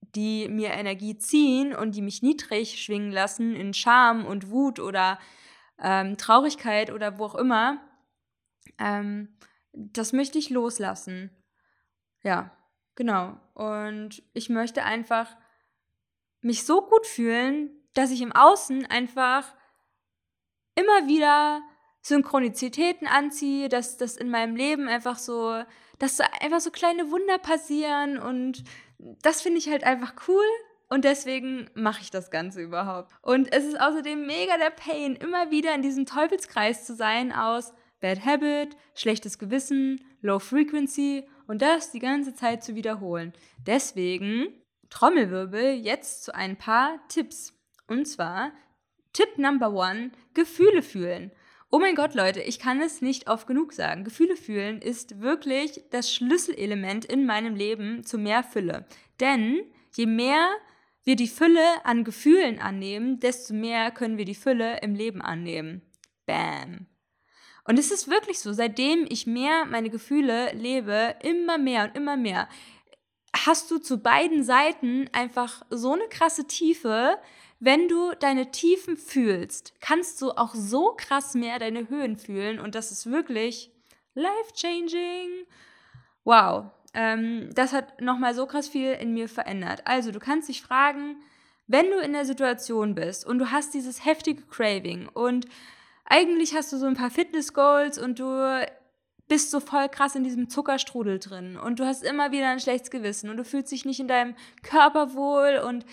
die 0.00 0.48
mir 0.48 0.70
Energie 0.70 1.18
ziehen 1.18 1.74
und 1.74 1.94
die 1.94 2.00
mich 2.00 2.22
niedrig 2.22 2.82
schwingen 2.82 3.12
lassen, 3.12 3.54
in 3.54 3.74
Scham 3.74 4.24
und 4.24 4.50
Wut 4.50 4.80
oder 4.80 5.18
ähm, 5.78 6.16
Traurigkeit 6.16 6.90
oder 6.90 7.18
wo 7.18 7.24
auch 7.24 7.34
immer, 7.34 7.82
ähm, 8.78 9.36
das 9.72 10.14
möchte 10.14 10.38
ich 10.38 10.48
loslassen. 10.48 11.30
Ja, 12.22 12.50
genau. 12.94 13.38
Und 13.52 14.22
ich 14.32 14.48
möchte 14.48 14.84
einfach 14.84 15.36
mich 16.40 16.64
so 16.64 16.80
gut 16.80 17.06
fühlen, 17.06 17.70
dass 17.96 18.10
ich 18.10 18.20
im 18.20 18.32
Außen 18.32 18.86
einfach 18.86 19.54
immer 20.74 21.08
wieder 21.08 21.62
Synchronizitäten 22.02 23.08
anziehe, 23.08 23.68
dass 23.68 23.96
das 23.96 24.16
in 24.16 24.30
meinem 24.30 24.54
Leben 24.54 24.88
einfach 24.88 25.18
so, 25.18 25.62
dass 25.98 26.20
einfach 26.20 26.60
so 26.60 26.70
kleine 26.70 27.10
Wunder 27.10 27.38
passieren 27.38 28.18
und 28.18 28.62
das 28.98 29.42
finde 29.42 29.58
ich 29.58 29.68
halt 29.68 29.84
einfach 29.84 30.14
cool 30.28 30.44
und 30.88 31.04
deswegen 31.04 31.68
mache 31.74 32.02
ich 32.02 32.10
das 32.10 32.30
Ganze 32.30 32.62
überhaupt. 32.62 33.12
Und 33.22 33.52
es 33.52 33.64
ist 33.64 33.80
außerdem 33.80 34.24
mega 34.24 34.56
der 34.56 34.70
Pain, 34.70 35.16
immer 35.16 35.50
wieder 35.50 35.74
in 35.74 35.82
diesem 35.82 36.06
Teufelskreis 36.06 36.84
zu 36.84 36.94
sein 36.94 37.32
aus 37.32 37.72
Bad 38.00 38.24
Habit, 38.24 38.76
schlechtes 38.94 39.38
Gewissen, 39.38 40.04
Low 40.20 40.38
Frequency 40.38 41.28
und 41.48 41.62
das 41.62 41.90
die 41.90 41.98
ganze 41.98 42.34
Zeit 42.34 42.62
zu 42.62 42.74
wiederholen. 42.74 43.32
Deswegen 43.66 44.48
Trommelwirbel 44.90 45.74
jetzt 45.74 46.24
zu 46.24 46.34
ein 46.34 46.56
paar 46.56 47.00
Tipps. 47.08 47.55
Und 47.86 48.06
zwar 48.06 48.52
Tipp 49.12 49.38
Number 49.38 49.72
One, 49.72 50.10
Gefühle 50.34 50.82
fühlen. 50.82 51.32
Oh 51.70 51.78
mein 51.78 51.94
Gott, 51.94 52.14
Leute, 52.14 52.40
ich 52.40 52.58
kann 52.58 52.80
es 52.80 53.02
nicht 53.02 53.28
oft 53.28 53.46
genug 53.46 53.72
sagen. 53.72 54.04
Gefühle 54.04 54.36
fühlen 54.36 54.80
ist 54.80 55.20
wirklich 55.20 55.82
das 55.90 56.12
Schlüsselelement 56.12 57.04
in 57.04 57.26
meinem 57.26 57.56
Leben 57.56 58.04
zu 58.04 58.18
mehr 58.18 58.44
Fülle. 58.44 58.86
Denn 59.20 59.60
je 59.94 60.06
mehr 60.06 60.48
wir 61.04 61.16
die 61.16 61.28
Fülle 61.28 61.84
an 61.84 62.04
Gefühlen 62.04 62.58
annehmen, 62.58 63.20
desto 63.20 63.54
mehr 63.54 63.90
können 63.90 64.18
wir 64.18 64.24
die 64.24 64.34
Fülle 64.34 64.80
im 64.82 64.94
Leben 64.94 65.22
annehmen. 65.22 65.82
Bam. 66.26 66.86
Und 67.64 67.78
es 67.78 67.90
ist 67.90 68.08
wirklich 68.08 68.38
so, 68.38 68.52
seitdem 68.52 69.06
ich 69.08 69.26
mehr 69.26 69.64
meine 69.64 69.90
Gefühle 69.90 70.52
lebe, 70.52 71.16
immer 71.22 71.58
mehr 71.58 71.84
und 71.84 71.96
immer 71.96 72.16
mehr, 72.16 72.48
hast 73.44 73.70
du 73.70 73.78
zu 73.78 73.98
beiden 73.98 74.44
Seiten 74.44 75.08
einfach 75.12 75.62
so 75.70 75.92
eine 75.92 76.08
krasse 76.08 76.46
Tiefe. 76.46 77.18
Wenn 77.58 77.88
du 77.88 78.12
deine 78.18 78.50
Tiefen 78.50 78.96
fühlst, 78.96 79.74
kannst 79.80 80.20
du 80.20 80.32
auch 80.32 80.54
so 80.54 80.94
krass 80.96 81.34
mehr 81.34 81.58
deine 81.58 81.88
Höhen 81.88 82.16
fühlen 82.16 82.60
und 82.60 82.74
das 82.74 82.90
ist 82.92 83.10
wirklich 83.10 83.70
life-changing. 84.14 85.46
Wow, 86.24 86.66
ähm, 86.92 87.50
das 87.54 87.72
hat 87.72 88.00
nochmal 88.00 88.34
so 88.34 88.46
krass 88.46 88.68
viel 88.68 88.92
in 88.92 89.14
mir 89.14 89.28
verändert. 89.28 89.82
Also, 89.86 90.10
du 90.10 90.18
kannst 90.18 90.48
dich 90.48 90.62
fragen, 90.62 91.16
wenn 91.66 91.90
du 91.90 91.98
in 91.98 92.12
der 92.12 92.24
Situation 92.24 92.94
bist 92.94 93.26
und 93.26 93.38
du 93.38 93.50
hast 93.50 93.74
dieses 93.74 94.04
heftige 94.04 94.42
Craving 94.42 95.08
und 95.08 95.46
eigentlich 96.04 96.54
hast 96.54 96.72
du 96.72 96.76
so 96.76 96.86
ein 96.86 96.94
paar 96.94 97.10
Fitness-Goals 97.10 97.98
und 97.98 98.18
du 98.18 98.66
bist 99.28 99.50
so 99.50 99.60
voll 99.60 99.88
krass 99.88 100.14
in 100.14 100.22
diesem 100.22 100.48
Zuckerstrudel 100.48 101.18
drin 101.18 101.56
und 101.56 101.80
du 101.80 101.86
hast 101.86 102.04
immer 102.04 102.30
wieder 102.30 102.48
ein 102.48 102.60
schlechtes 102.60 102.90
Gewissen 102.90 103.28
und 103.28 103.36
du 103.36 103.44
fühlst 103.44 103.72
dich 103.72 103.84
nicht 103.84 103.98
in 103.98 104.08
deinem 104.08 104.36
Körper 104.62 105.14
wohl 105.14 105.60
und 105.66 105.84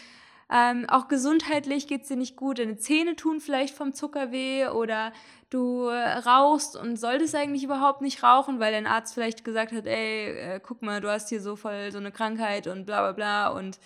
ähm, 0.52 0.86
auch 0.90 1.08
gesundheitlich 1.08 1.88
geht 1.88 2.04
es 2.04 2.08
dir 2.08 2.18
nicht 2.18 2.36
gut. 2.36 2.60
Deine 2.60 2.78
Zähne 2.78 3.16
tun 3.16 3.40
vielleicht 3.40 3.76
vom 3.76 3.94
Zucker 3.94 4.32
weh 4.32 4.68
oder 4.68 5.14
du 5.50 5.88
rauchst 5.88 6.76
und 6.76 6.98
solltest 6.98 7.36
eigentlich 7.36 7.64
überhaupt 7.64 8.02
nicht 8.02 8.24
rauchen, 8.24 8.60
weil 8.60 8.72
dein 8.72 8.88
Arzt 8.88 9.14
vielleicht 9.14 9.46
gesagt 9.46 9.72
hat, 9.72 9.86
ey, 9.86 10.32
äh, 10.32 10.60
guck 10.60 10.82
mal, 10.82 11.00
du 11.00 11.10
hast 11.10 11.30
hier 11.30 11.42
so 11.42 11.56
voll 11.56 11.92
so 11.92 12.00
eine 12.00 12.12
Krankheit 12.12 12.68
und 12.68 12.86
bla 12.86 13.02
bla 13.02 13.12
bla 13.12 13.48
und 13.50 13.80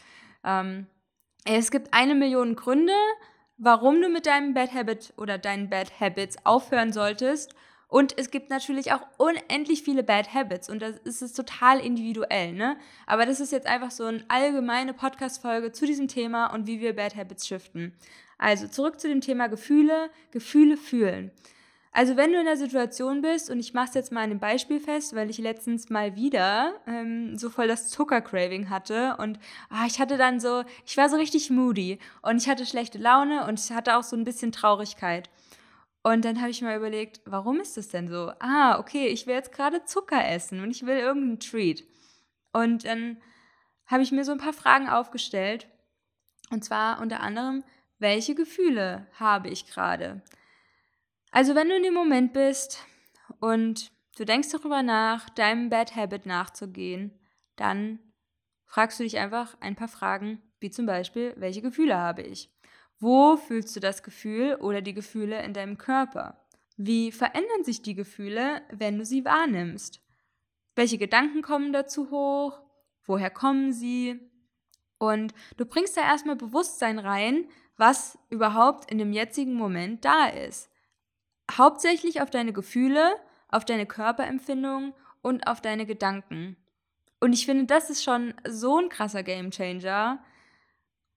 ähm, 0.43 0.87
es 1.45 1.71
gibt 1.71 1.93
eine 1.93 2.15
Million 2.15 2.55
Gründe, 2.55 2.93
warum 3.57 4.01
du 4.01 4.09
mit 4.09 4.25
deinem 4.25 4.53
Bad 4.53 4.73
Habit 4.73 5.13
oder 5.17 5.37
deinen 5.37 5.69
Bad 5.69 5.99
Habits 5.99 6.37
aufhören 6.45 6.91
solltest. 6.91 7.55
Und 7.87 8.17
es 8.17 8.31
gibt 8.31 8.49
natürlich 8.49 8.91
auch 8.91 9.01
unendlich 9.17 9.81
viele 9.83 10.03
Bad 10.03 10.33
Habits 10.33 10.69
und 10.69 10.81
das 10.81 10.97
ist 11.05 11.21
es 11.21 11.33
total 11.33 11.79
individuell, 11.79 12.51
ne? 12.51 12.77
Aber 13.05 13.25
das 13.25 13.39
ist 13.39 13.53
jetzt 13.53 13.67
einfach 13.67 13.91
so 13.91 14.03
eine 14.05 14.25
allgemeine 14.27 14.93
Podcast-Folge 14.93 15.71
zu 15.71 15.85
diesem 15.85 16.09
Thema 16.09 16.47
und 16.47 16.67
wie 16.67 16.81
wir 16.81 16.95
Bad 16.95 17.15
Habits 17.15 17.47
shiften. 17.47 17.93
Also 18.37 18.67
zurück 18.67 18.99
zu 18.99 19.07
dem 19.07 19.21
Thema 19.21 19.47
Gefühle, 19.47 20.09
Gefühle 20.31 20.75
fühlen. 20.75 21.31
Also 21.93 22.15
wenn 22.15 22.31
du 22.31 22.39
in 22.39 22.45
der 22.45 22.57
Situation 22.57 23.21
bist, 23.21 23.49
und 23.49 23.59
ich 23.59 23.73
mache 23.73 23.87
es 23.87 23.95
jetzt 23.95 24.11
mal 24.11 24.19
an 24.19 24.29
einem 24.29 24.39
Beispiel 24.39 24.79
fest, 24.79 25.15
weil 25.15 25.31
ich 25.31 25.39
letztens 25.39 25.89
mal 25.89 26.15
wieder 26.15 26.73
ähm, 26.85 27.37
so 27.37 27.49
voll 27.49 27.67
das 27.67 27.89
Zuckercraving 27.89 28.69
hatte 28.69 29.15
und 29.17 29.39
ah, 29.71 29.85
ich 29.87 29.99
hatte 29.99 30.17
dann 30.17 30.39
so, 30.39 30.63
ich 30.85 30.95
war 30.97 31.09
so 31.09 31.15
richtig 31.15 31.49
moody 31.49 31.97
und 32.21 32.37
ich 32.37 32.47
hatte 32.47 32.67
schlechte 32.67 32.99
Laune 32.99 33.47
und 33.47 33.59
ich 33.59 33.71
hatte 33.71 33.97
auch 33.97 34.03
so 34.03 34.15
ein 34.15 34.25
bisschen 34.25 34.51
Traurigkeit. 34.51 35.29
Und 36.07 36.23
dann 36.23 36.39
habe 36.39 36.51
ich 36.51 36.61
mir 36.61 36.73
überlegt, 36.73 37.19
warum 37.25 37.59
ist 37.59 37.75
das 37.75 37.89
denn 37.89 38.07
so? 38.07 38.31
Ah, 38.39 38.79
okay, 38.79 39.07
ich 39.07 39.27
will 39.27 39.33
jetzt 39.33 39.51
gerade 39.51 39.83
Zucker 39.83 40.25
essen 40.25 40.61
und 40.61 40.71
ich 40.71 40.85
will 40.85 40.95
irgendeinen 40.95 41.41
Treat. 41.41 41.83
Und 42.53 42.85
dann 42.85 43.21
habe 43.87 44.03
ich 44.03 44.13
mir 44.13 44.23
so 44.23 44.31
ein 44.31 44.37
paar 44.37 44.53
Fragen 44.53 44.87
aufgestellt. 44.87 45.67
Und 46.49 46.63
zwar 46.63 47.01
unter 47.01 47.19
anderem, 47.19 47.61
welche 47.99 48.35
Gefühle 48.35 49.05
habe 49.19 49.49
ich 49.49 49.67
gerade? 49.67 50.21
Also 51.31 51.55
wenn 51.55 51.67
du 51.67 51.75
in 51.75 51.83
dem 51.83 51.93
Moment 51.93 52.31
bist 52.31 52.85
und 53.41 53.91
du 54.17 54.23
denkst 54.23 54.51
darüber 54.53 54.83
nach, 54.83 55.29
deinem 55.31 55.69
Bad 55.69 55.97
Habit 55.97 56.25
nachzugehen, 56.25 57.19
dann 57.57 57.99
fragst 58.65 58.97
du 58.97 59.03
dich 59.03 59.17
einfach 59.17 59.57
ein 59.59 59.75
paar 59.75 59.89
Fragen, 59.89 60.41
wie 60.61 60.71
zum 60.71 60.85
Beispiel, 60.85 61.33
welche 61.35 61.61
Gefühle 61.61 61.97
habe 61.97 62.21
ich? 62.21 62.49
Wo 62.99 63.37
fühlst 63.37 63.75
du 63.75 63.79
das 63.79 64.03
Gefühl 64.03 64.55
oder 64.55 64.81
die 64.81 64.93
Gefühle 64.93 65.43
in 65.43 65.53
deinem 65.53 65.77
Körper? 65.77 66.45
Wie 66.77 67.11
verändern 67.11 67.63
sich 67.63 67.81
die 67.81 67.95
Gefühle, 67.95 68.61
wenn 68.71 68.97
du 68.97 69.05
sie 69.05 69.25
wahrnimmst? 69.25 70.01
Welche 70.75 70.97
Gedanken 70.97 71.41
kommen 71.41 71.73
dazu 71.73 72.11
hoch? 72.11 72.59
Woher 73.03 73.29
kommen 73.29 73.73
sie? 73.73 74.19
Und 74.99 75.33
du 75.57 75.65
bringst 75.65 75.97
da 75.97 76.01
erstmal 76.01 76.35
Bewusstsein 76.35 76.99
rein, 76.99 77.45
was 77.77 78.17
überhaupt 78.29 78.91
in 78.91 78.97
dem 78.97 79.13
jetzigen 79.13 79.53
Moment 79.53 80.05
da 80.05 80.27
ist 80.27 80.69
hauptsächlich 81.51 82.21
auf 82.21 82.29
deine 82.29 82.53
Gefühle, 82.53 83.15
auf 83.49 83.65
deine 83.65 83.85
Körperempfindungen 83.85 84.93
und 85.21 85.47
auf 85.47 85.61
deine 85.61 85.85
Gedanken. 85.85 86.57
Und 87.19 87.33
ich 87.33 87.45
finde, 87.45 87.65
das 87.65 87.89
ist 87.89 88.03
schon 88.03 88.33
so 88.47 88.77
ein 88.77 88.89
krasser 88.89 89.23
Gamechanger. 89.23 90.23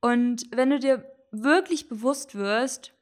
Und 0.01 0.45
wenn 0.53 0.71
du 0.71 0.79
dir 0.79 1.05
wirklich 1.31 1.89
bewusst 1.89 2.35
wirst, 2.35 2.93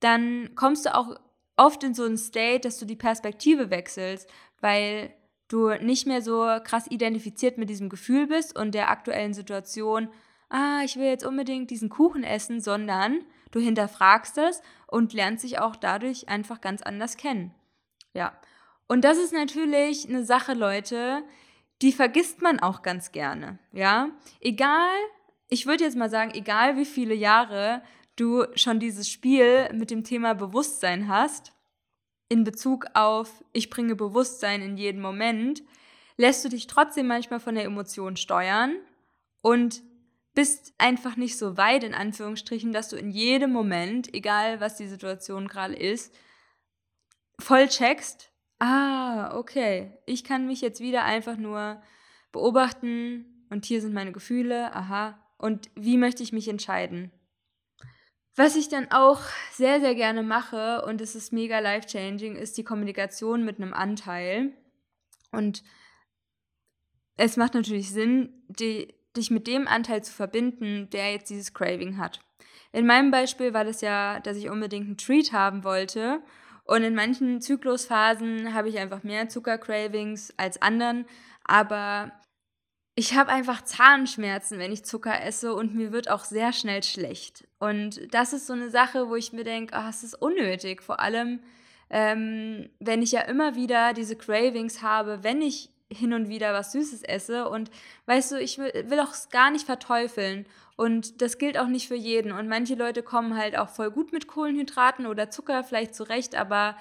dann 0.00 0.54
kommst 0.54 0.86
du 0.86 0.94
auch 0.94 1.18
oft 1.56 1.82
in 1.84 1.94
so 1.94 2.04
einen 2.04 2.18
State, 2.18 2.60
dass 2.60 2.78
du 2.78 2.84
die 2.84 2.96
Perspektive 2.96 3.70
wechselst, 3.70 4.28
weil 4.60 5.14
du 5.48 5.70
nicht 5.82 6.06
mehr 6.06 6.22
so 6.22 6.46
krass 6.64 6.86
identifiziert 6.88 7.58
mit 7.58 7.70
diesem 7.70 7.88
Gefühl 7.88 8.26
bist 8.26 8.58
und 8.58 8.74
der 8.74 8.90
aktuellen 8.90 9.34
Situation, 9.34 10.08
ah, 10.48 10.82
ich 10.84 10.96
will 10.96 11.06
jetzt 11.06 11.26
unbedingt 11.26 11.70
diesen 11.70 11.88
Kuchen 11.88 12.24
essen, 12.24 12.60
sondern 12.60 13.24
du 13.50 13.60
hinterfragst 13.60 14.38
es 14.38 14.62
und 14.86 15.12
lernst 15.12 15.42
sich 15.42 15.58
auch 15.58 15.76
dadurch 15.76 16.28
einfach 16.28 16.60
ganz 16.60 16.82
anders 16.82 17.16
kennen. 17.16 17.54
Ja. 18.14 18.32
Und 18.86 19.04
das 19.04 19.18
ist 19.18 19.32
natürlich 19.32 20.08
eine 20.08 20.24
Sache, 20.24 20.54
Leute, 20.54 21.22
die 21.82 21.92
vergisst 21.92 22.42
man 22.42 22.60
auch 22.60 22.82
ganz 22.82 23.12
gerne. 23.12 23.58
Ja. 23.72 24.10
Egal, 24.40 24.94
ich 25.48 25.66
würde 25.66 25.84
jetzt 25.84 25.96
mal 25.96 26.10
sagen, 26.10 26.32
egal 26.34 26.76
wie 26.76 26.84
viele 26.84 27.14
Jahre 27.14 27.82
du 28.16 28.44
schon 28.54 28.80
dieses 28.80 29.08
Spiel 29.08 29.72
mit 29.72 29.90
dem 29.90 30.04
Thema 30.04 30.34
Bewusstsein 30.34 31.08
hast, 31.08 31.52
in 32.28 32.44
Bezug 32.44 32.86
auf 32.94 33.44
ich 33.52 33.70
bringe 33.70 33.96
Bewusstsein 33.96 34.62
in 34.62 34.76
jeden 34.76 35.00
Moment, 35.00 35.62
lässt 36.16 36.44
du 36.44 36.48
dich 36.48 36.66
trotzdem 36.66 37.06
manchmal 37.06 37.40
von 37.40 37.54
der 37.54 37.64
Emotion 37.64 38.16
steuern 38.16 38.76
und 39.42 39.82
bist 40.34 40.74
einfach 40.78 41.16
nicht 41.16 41.38
so 41.38 41.56
weit, 41.56 41.84
in 41.84 41.94
Anführungsstrichen, 41.94 42.72
dass 42.72 42.88
du 42.88 42.96
in 42.96 43.10
jedem 43.10 43.52
Moment, 43.52 44.12
egal 44.12 44.60
was 44.60 44.76
die 44.76 44.88
Situation 44.88 45.46
gerade 45.46 45.74
ist, 45.74 46.14
voll 47.38 47.68
checkst, 47.68 48.32
ah, 48.58 49.36
okay, 49.36 49.96
ich 50.06 50.24
kann 50.24 50.46
mich 50.46 50.60
jetzt 50.60 50.80
wieder 50.80 51.04
einfach 51.04 51.36
nur 51.36 51.82
beobachten 52.32 53.46
und 53.50 53.64
hier 53.64 53.80
sind 53.80 53.94
meine 53.94 54.12
Gefühle, 54.12 54.74
aha, 54.74 55.23
und 55.44 55.70
wie 55.74 55.98
möchte 55.98 56.22
ich 56.22 56.32
mich 56.32 56.48
entscheiden? 56.48 57.12
Was 58.34 58.56
ich 58.56 58.70
dann 58.70 58.90
auch 58.90 59.20
sehr, 59.52 59.78
sehr 59.78 59.94
gerne 59.94 60.22
mache, 60.22 60.82
und 60.86 61.02
es 61.02 61.14
ist 61.14 61.34
mega 61.34 61.58
life-changing, 61.58 62.34
ist 62.34 62.56
die 62.56 62.64
Kommunikation 62.64 63.44
mit 63.44 63.60
einem 63.60 63.74
Anteil. 63.74 64.54
Und 65.32 65.62
es 67.18 67.36
macht 67.36 67.52
natürlich 67.52 67.90
Sinn, 67.90 68.42
die, 68.48 68.94
dich 69.14 69.30
mit 69.30 69.46
dem 69.46 69.68
Anteil 69.68 70.02
zu 70.02 70.14
verbinden, 70.14 70.88
der 70.88 71.12
jetzt 71.12 71.28
dieses 71.28 71.52
Craving 71.52 71.98
hat. 71.98 72.20
In 72.72 72.86
meinem 72.86 73.10
Beispiel 73.10 73.52
war 73.52 73.66
das 73.66 73.82
ja, 73.82 74.20
dass 74.20 74.38
ich 74.38 74.48
unbedingt 74.48 74.86
einen 74.86 74.96
Treat 74.96 75.32
haben 75.32 75.62
wollte. 75.62 76.22
Und 76.64 76.84
in 76.84 76.94
manchen 76.94 77.42
Zyklusphasen 77.42 78.54
habe 78.54 78.70
ich 78.70 78.78
einfach 78.78 79.02
mehr 79.02 79.28
Zuckercravings 79.28 80.32
als 80.38 80.62
anderen. 80.62 81.04
Aber 81.44 82.12
ich 82.96 83.14
habe 83.14 83.30
einfach 83.30 83.62
Zahnschmerzen, 83.62 84.58
wenn 84.58 84.72
ich 84.72 84.84
Zucker 84.84 85.22
esse 85.22 85.54
und 85.54 85.74
mir 85.74 85.92
wird 85.92 86.08
auch 86.08 86.24
sehr 86.24 86.52
schnell 86.52 86.82
schlecht. 86.82 87.46
Und 87.58 88.14
das 88.14 88.32
ist 88.32 88.46
so 88.46 88.52
eine 88.52 88.70
Sache, 88.70 89.08
wo 89.08 89.16
ich 89.16 89.32
mir 89.32 89.44
denke, 89.44 89.74
oh, 89.76 89.88
es 89.88 90.04
ist 90.04 90.14
unnötig. 90.14 90.82
Vor 90.82 91.00
allem, 91.00 91.40
ähm, 91.90 92.70
wenn 92.78 93.02
ich 93.02 93.12
ja 93.12 93.22
immer 93.22 93.56
wieder 93.56 93.94
diese 93.94 94.16
Cravings 94.16 94.82
habe, 94.82 95.24
wenn 95.24 95.42
ich 95.42 95.70
hin 95.90 96.12
und 96.12 96.28
wieder 96.28 96.52
was 96.52 96.72
Süßes 96.72 97.02
esse. 97.02 97.48
Und 97.48 97.70
weißt 98.06 98.32
du, 98.32 98.40
ich 98.40 98.58
will, 98.58 99.00
auch 99.00 99.14
gar 99.30 99.50
nicht 99.50 99.66
verteufeln. 99.66 100.46
Und 100.76 101.22
das 101.22 101.38
gilt 101.38 101.58
auch 101.58 101.68
nicht 101.68 101.88
für 101.88 101.94
jeden. 101.94 102.32
Und 102.32 102.48
manche 102.48 102.74
Leute 102.74 103.02
kommen 103.02 103.36
halt 103.36 103.56
auch 103.56 103.68
voll 103.68 103.90
gut 103.90 104.12
mit 104.12 104.26
Kohlenhydraten 104.26 105.06
oder 105.06 105.30
Zucker 105.30 105.64
vielleicht 105.64 105.94
zurecht, 105.94 106.34
aber 106.34 106.76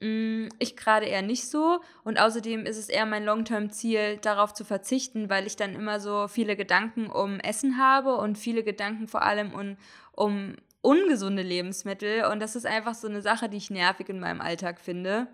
ich 0.00 0.76
gerade 0.76 1.06
eher 1.06 1.22
nicht 1.22 1.48
so. 1.48 1.80
Und 2.04 2.20
außerdem 2.20 2.66
ist 2.66 2.76
es 2.76 2.88
eher 2.88 3.06
mein 3.06 3.24
Long-Term-Ziel, 3.24 4.18
darauf 4.18 4.54
zu 4.54 4.64
verzichten, 4.64 5.28
weil 5.28 5.46
ich 5.46 5.56
dann 5.56 5.74
immer 5.74 5.98
so 5.98 6.28
viele 6.28 6.56
Gedanken 6.56 7.08
um 7.08 7.40
Essen 7.40 7.78
habe 7.78 8.16
und 8.16 8.38
viele 8.38 8.62
Gedanken 8.62 9.08
vor 9.08 9.22
allem 9.22 9.52
um, 9.52 9.76
um 10.12 10.54
ungesunde 10.82 11.42
Lebensmittel. 11.42 12.24
Und 12.26 12.40
das 12.40 12.54
ist 12.54 12.66
einfach 12.66 12.94
so 12.94 13.08
eine 13.08 13.22
Sache, 13.22 13.48
die 13.48 13.56
ich 13.56 13.70
nervig 13.70 14.08
in 14.08 14.20
meinem 14.20 14.40
Alltag 14.40 14.80
finde. 14.80 15.26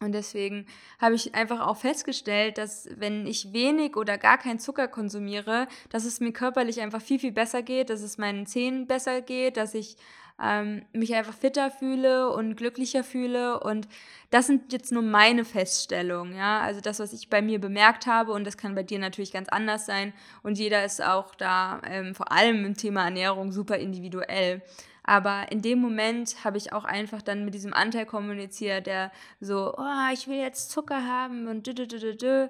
Und 0.00 0.12
deswegen 0.12 0.66
habe 0.98 1.14
ich 1.14 1.34
einfach 1.34 1.60
auch 1.60 1.76
festgestellt, 1.76 2.58
dass 2.58 2.88
wenn 2.96 3.26
ich 3.26 3.52
wenig 3.52 3.96
oder 3.96 4.18
gar 4.18 4.38
keinen 4.38 4.58
Zucker 4.58 4.88
konsumiere, 4.88 5.68
dass 5.90 6.04
es 6.04 6.18
mir 6.18 6.32
körperlich 6.32 6.80
einfach 6.80 7.00
viel, 7.00 7.20
viel 7.20 7.30
besser 7.30 7.62
geht, 7.62 7.88
dass 7.88 8.02
es 8.02 8.18
meinen 8.18 8.46
Zähnen 8.46 8.86
besser 8.86 9.20
geht, 9.20 9.56
dass 9.56 9.74
ich 9.74 9.96
ähm, 10.42 10.84
mich 10.92 11.14
einfach 11.14 11.34
fitter 11.34 11.70
fühle 11.70 12.30
und 12.30 12.56
glücklicher 12.56 13.04
fühle. 13.04 13.60
Und 13.60 13.88
das 14.30 14.46
sind 14.46 14.72
jetzt 14.72 14.92
nur 14.92 15.02
meine 15.02 15.44
Feststellungen, 15.44 16.36
ja. 16.36 16.60
Also 16.60 16.80
das, 16.80 16.98
was 16.98 17.12
ich 17.12 17.28
bei 17.30 17.42
mir 17.42 17.60
bemerkt 17.60 18.06
habe, 18.06 18.32
und 18.32 18.44
das 18.44 18.56
kann 18.56 18.74
bei 18.74 18.82
dir 18.82 18.98
natürlich 18.98 19.32
ganz 19.32 19.48
anders 19.48 19.86
sein. 19.86 20.12
Und 20.42 20.58
jeder 20.58 20.84
ist 20.84 21.02
auch 21.02 21.34
da, 21.34 21.80
ähm, 21.86 22.14
vor 22.14 22.32
allem 22.32 22.64
im 22.64 22.76
Thema 22.76 23.04
Ernährung, 23.04 23.52
super 23.52 23.76
individuell. 23.76 24.62
Aber 25.04 25.50
in 25.50 25.62
dem 25.62 25.80
Moment 25.80 26.44
habe 26.44 26.58
ich 26.58 26.72
auch 26.72 26.84
einfach 26.84 27.22
dann 27.22 27.44
mit 27.44 27.54
diesem 27.54 27.74
Anteil 27.74 28.06
kommuniziert, 28.06 28.86
der 28.86 29.10
so, 29.40 29.74
oh, 29.76 30.12
ich 30.12 30.28
will 30.28 30.38
jetzt 30.38 30.70
Zucker 30.70 31.06
haben 31.06 31.48
und 31.48 31.66
dü, 31.66 31.74
dü, 31.74 31.86
dü, 31.86 31.98
dü, 31.98 32.16
dü. 32.16 32.48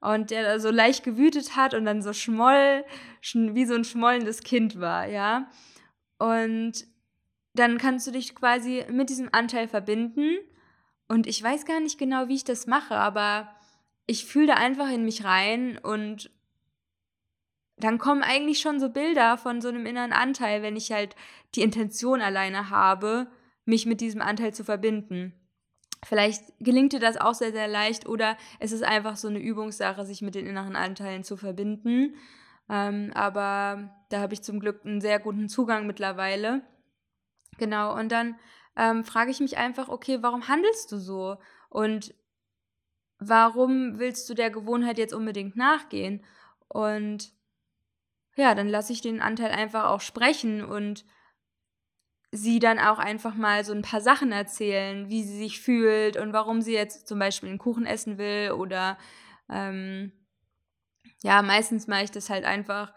Und 0.00 0.30
der 0.30 0.44
da 0.44 0.58
so 0.58 0.70
leicht 0.70 1.04
gewütet 1.04 1.56
hat 1.56 1.74
und 1.74 1.84
dann 1.84 2.00
so 2.00 2.14
schmoll, 2.14 2.84
wie 3.34 3.66
so 3.66 3.74
ein 3.74 3.84
schmollendes 3.84 4.40
Kind 4.42 4.80
war, 4.80 5.06
ja. 5.06 5.50
Und 6.18 6.86
dann 7.54 7.78
kannst 7.78 8.06
du 8.06 8.10
dich 8.10 8.34
quasi 8.34 8.84
mit 8.90 9.10
diesem 9.10 9.28
Anteil 9.32 9.68
verbinden. 9.68 10.38
Und 11.08 11.26
ich 11.26 11.42
weiß 11.42 11.64
gar 11.64 11.80
nicht 11.80 11.98
genau, 11.98 12.28
wie 12.28 12.36
ich 12.36 12.44
das 12.44 12.66
mache, 12.66 12.94
aber 12.94 13.54
ich 14.06 14.26
fühle 14.26 14.48
da 14.48 14.54
einfach 14.54 14.90
in 14.90 15.04
mich 15.04 15.24
rein 15.24 15.78
und 15.78 16.30
dann 17.76 17.98
kommen 17.98 18.22
eigentlich 18.22 18.60
schon 18.60 18.78
so 18.78 18.90
Bilder 18.90 19.38
von 19.38 19.60
so 19.60 19.68
einem 19.68 19.86
inneren 19.86 20.12
Anteil, 20.12 20.62
wenn 20.62 20.76
ich 20.76 20.92
halt 20.92 21.16
die 21.54 21.62
Intention 21.62 22.20
alleine 22.20 22.70
habe, 22.70 23.28
mich 23.64 23.86
mit 23.86 24.00
diesem 24.00 24.20
Anteil 24.20 24.52
zu 24.52 24.64
verbinden. 24.64 25.34
Vielleicht 26.04 26.42
gelingt 26.60 26.92
dir 26.92 27.00
das 27.00 27.16
auch 27.16 27.34
sehr, 27.34 27.52
sehr 27.52 27.68
leicht 27.68 28.06
oder 28.06 28.36
es 28.58 28.72
ist 28.72 28.82
einfach 28.82 29.16
so 29.16 29.28
eine 29.28 29.38
Übungssache, 29.38 30.04
sich 30.04 30.22
mit 30.22 30.34
den 30.34 30.46
inneren 30.46 30.76
Anteilen 30.76 31.24
zu 31.24 31.36
verbinden. 31.36 32.14
Ähm, 32.68 33.10
aber 33.14 33.90
da 34.08 34.20
habe 34.20 34.32
ich 34.32 34.42
zum 34.42 34.60
Glück 34.60 34.84
einen 34.84 35.00
sehr 35.00 35.18
guten 35.18 35.48
Zugang 35.48 35.86
mittlerweile. 35.86 36.62
Genau, 37.60 37.94
und 37.94 38.10
dann 38.10 38.36
ähm, 38.74 39.04
frage 39.04 39.30
ich 39.30 39.38
mich 39.38 39.58
einfach, 39.58 39.90
okay, 39.90 40.22
warum 40.22 40.48
handelst 40.48 40.90
du 40.90 40.96
so? 40.96 41.36
Und 41.68 42.14
warum 43.18 43.98
willst 43.98 44.30
du 44.30 44.34
der 44.34 44.50
Gewohnheit 44.50 44.96
jetzt 44.96 45.12
unbedingt 45.12 45.56
nachgehen? 45.56 46.24
Und 46.68 47.34
ja, 48.34 48.54
dann 48.54 48.66
lasse 48.66 48.94
ich 48.94 49.02
den 49.02 49.20
Anteil 49.20 49.50
einfach 49.50 49.90
auch 49.90 50.00
sprechen 50.00 50.64
und 50.64 51.04
sie 52.32 52.60
dann 52.60 52.78
auch 52.78 52.98
einfach 52.98 53.34
mal 53.34 53.62
so 53.62 53.74
ein 53.74 53.82
paar 53.82 54.00
Sachen 54.00 54.32
erzählen, 54.32 55.10
wie 55.10 55.22
sie 55.22 55.36
sich 55.36 55.60
fühlt 55.60 56.16
und 56.16 56.32
warum 56.32 56.62
sie 56.62 56.72
jetzt 56.72 57.06
zum 57.06 57.18
Beispiel 57.18 57.50
einen 57.50 57.58
Kuchen 57.58 57.84
essen 57.84 58.16
will 58.16 58.52
oder 58.52 58.96
ähm, 59.50 60.12
ja, 61.22 61.42
meistens 61.42 61.88
mache 61.88 62.04
ich 62.04 62.10
das 62.10 62.30
halt 62.30 62.46
einfach 62.46 62.94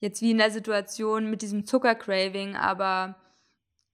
jetzt 0.00 0.22
wie 0.22 0.30
in 0.30 0.38
der 0.38 0.50
Situation 0.50 1.28
mit 1.28 1.42
diesem 1.42 1.66
Zuckercraving, 1.66 2.56
aber 2.56 3.16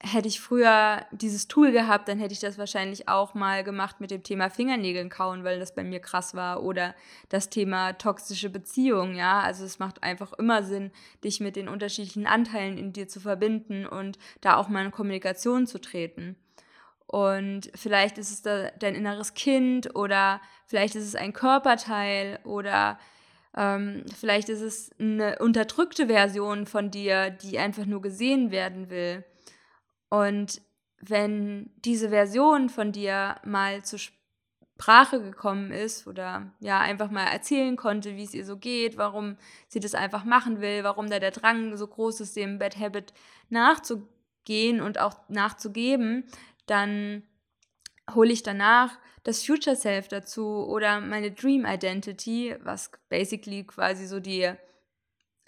hätte 0.03 0.27
ich 0.29 0.41
früher 0.41 1.07
dieses 1.13 1.47
Tool 1.47 1.71
gehabt, 1.71 2.09
dann 2.09 2.19
hätte 2.19 2.35
ich 2.35 2.41
das 2.41 2.59
wahrscheinlich 2.59 3.09
auch 3.09 3.35
mal 3.35 3.63
gemacht 3.63 4.01
mit 4.01 4.11
dem 4.11 4.25
Thema 4.25 4.51
Fingernägeln 4.51 5.09
kauen, 5.09 5.45
weil 5.45 5.61
das 5.61 5.75
bei 5.75 5.85
mir 5.85 6.01
krass 6.01 6.35
war. 6.35 6.63
Oder 6.63 6.95
das 7.29 7.51
Thema 7.51 7.93
toxische 7.93 8.51
Beziehung, 8.51 9.15
ja. 9.15 9.41
Also 9.41 9.65
es 9.65 9.79
macht 9.79 10.03
einfach 10.03 10.33
immer 10.33 10.65
Sinn, 10.65 10.91
dich 11.23 11.41
mit 11.41 11.55
den 11.55 11.69
unterschiedlichen 11.69 12.27
Anteilen 12.27 12.79
in 12.79 12.93
dir 12.93 13.07
zu 13.07 13.21
verbinden 13.21 13.87
und 13.87 14.19
da 14.41 14.57
auch 14.57 14.69
mal 14.69 14.85
in 14.85 14.91
Kommunikation 14.91 15.67
zu 15.67 15.81
treten. 15.81 16.37
Und 17.07 17.71
vielleicht 17.75 18.19
ist 18.19 18.31
es 18.31 18.43
da 18.43 18.71
dein 18.79 18.95
inneres 18.95 19.35
Kind 19.35 19.95
oder 19.95 20.41
vielleicht 20.67 20.95
ist 20.97 21.07
es 21.07 21.15
ein 21.15 21.33
Körperteil 21.33 22.41
oder 22.45 22.99
ähm, 23.57 24.05
vielleicht 24.19 24.49
ist 24.49 24.63
es 24.63 24.91
eine 24.99 25.39
unterdrückte 25.39 26.07
Version 26.07 26.67
von 26.67 26.91
dir, 26.91 27.31
die 27.31 27.59
einfach 27.59 27.87
nur 27.87 28.03
gesehen 28.03 28.51
werden 28.51 28.91
will. 28.91 29.25
Und 30.13 30.61
wenn 31.01 31.71
diese 31.87 32.11
Version 32.11 32.69
von 32.69 32.93
dir 32.93 33.37
mal 33.47 33.83
zur 33.83 33.99
Sprache 33.99 35.23
gekommen 35.23 35.71
ist 35.71 36.07
oder 36.07 36.53
ja 36.61 36.81
einfach 36.81 37.11
mal 37.11 37.25
erzählen 37.25 37.77
konnte, 37.77 38.15
wie 38.15 38.25
es 38.25 38.35
ihr 38.35 38.45
so 38.45 38.59
geht, 38.59 38.99
warum 38.99 39.39
sie 39.69 39.81
das 39.81 39.95
einfach 39.95 40.25
machen 40.25 40.61
will, 40.61 40.85
warum 40.85 41.09
da 41.09 41.19
der 41.19 41.31
Drang 41.31 41.79
so 41.79 41.87
groß 41.87 42.21
ist, 42.21 42.37
dem 42.37 42.59
Bad 42.59 42.79
Habit 42.79 43.15
nachzugehen 43.49 44.83
und 44.83 45.01
auch 45.01 45.15
nachzugeben, 45.29 46.25
dann 46.67 47.23
hole 48.15 48.35
ich 48.35 48.43
danach 48.43 48.99
das 49.23 49.43
Future 49.43 49.77
Self 49.77 50.09
dazu 50.09 50.67
oder 50.67 51.01
meine 51.01 51.31
Dream 51.31 51.65
Identity, 51.65 52.55
was 52.61 52.91
basically 53.09 53.65
quasi 53.65 54.05
so 54.05 54.21
die 54.21 54.53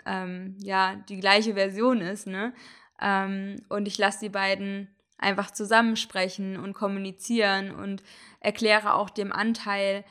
ähm, 0.06 0.56
ja 0.58 0.96
die 1.10 1.20
gleiche 1.20 1.52
Version 1.52 2.00
ist, 2.00 2.26
ne? 2.26 2.54
Ähm, 3.00 3.57
und 3.68 3.87
ich 3.87 3.98
lasse 3.98 4.20
die 4.20 4.28
beiden 4.28 4.88
einfach 5.18 5.50
zusammensprechen 5.50 6.59
und 6.59 6.74
kommunizieren 6.74 7.74
und 7.74 8.02
erkläre 8.40 8.94
auch 8.94 9.11
dem 9.11 9.33
Anteil, 9.33 10.04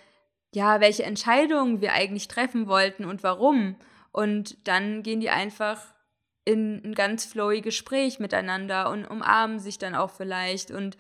ja, 0.54 0.80
welche 0.80 1.04
Entscheidungen 1.04 1.82
wir 1.82 1.94
eigentlich 1.94 2.28
treffen 2.28 2.68
wollten 2.68 3.06
und 3.06 3.24
warum. 3.24 3.76
Und 4.12 4.68
dann 4.68 5.04
gehen 5.04 5.20
die 5.20 5.30
einfach 5.30 5.94
in 6.46 6.82
ein 6.84 6.94
ganz 6.94 7.26
flowy 7.26 7.62
Gespräch 7.62 8.20
miteinander 8.20 8.90
und 8.90 9.06
umarmen 9.06 9.60
sich 9.60 9.78
dann 9.78 9.96
auch 9.96 10.12
vielleicht. 10.12 10.72
Und 10.72 10.98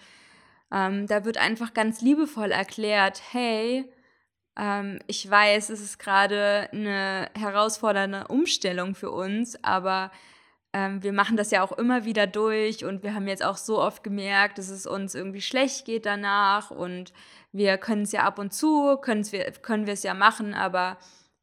ähm, 0.71 1.07
da 1.07 1.25
wird 1.25 1.37
einfach 1.37 1.73
ganz 1.73 2.01
liebevoll 2.01 2.51
erklärt, 2.51 3.21
hey, 3.31 3.91
ähm, 4.57 4.99
ich 5.07 5.29
weiß, 5.29 5.69
es 5.69 5.81
ist 5.81 5.99
gerade 5.99 6.69
eine 6.71 7.29
herausfordernde 7.35 8.27
Umstellung 8.27 8.95
für 8.95 9.11
uns, 9.11 9.63
aber 9.63 10.11
ähm, 10.73 11.03
wir 11.03 11.13
machen 11.13 11.37
das 11.37 11.51
ja 11.51 11.63
auch 11.63 11.71
immer 11.71 12.03
wieder 12.03 12.25
durch 12.25 12.83
und 12.83 13.03
wir 13.03 13.13
haben 13.13 13.27
jetzt 13.27 13.45
auch 13.45 13.57
so 13.57 13.79
oft 13.79 14.03
gemerkt, 14.03 14.57
dass 14.57 14.69
es 14.69 14.87
uns 14.87 15.13
irgendwie 15.13 15.41
schlecht 15.41 15.85
geht 15.85 16.05
danach 16.05 16.71
und 16.71 17.13
wir 17.51 17.77
können 17.77 18.01
es 18.01 18.11
ja 18.11 18.23
ab 18.23 18.39
und 18.39 18.53
zu, 18.53 18.97
wir, 18.97 19.51
können 19.51 19.85
wir 19.85 19.93
es 19.93 20.03
ja 20.03 20.15
machen, 20.15 20.55
aber 20.55 20.97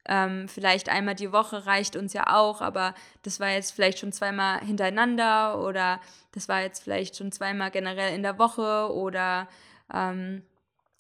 ähm, 0.06 0.48
vielleicht 0.48 0.88
einmal 0.88 1.14
die 1.14 1.30
Woche 1.30 1.66
reicht 1.66 1.94
uns 1.94 2.12
ja 2.12 2.34
auch, 2.34 2.60
aber 2.60 2.94
das 3.22 3.38
war 3.38 3.50
jetzt 3.50 3.70
vielleicht 3.70 4.00
schon 4.00 4.12
zweimal 4.12 4.60
hintereinander 4.60 5.62
oder 5.62 6.00
das 6.32 6.48
war 6.48 6.62
jetzt 6.62 6.82
vielleicht 6.82 7.16
schon 7.16 7.30
zweimal 7.30 7.70
generell 7.70 8.14
in 8.14 8.24
der 8.24 8.38
Woche 8.38 8.92
oder 8.92 9.46
ähm, 9.94 10.42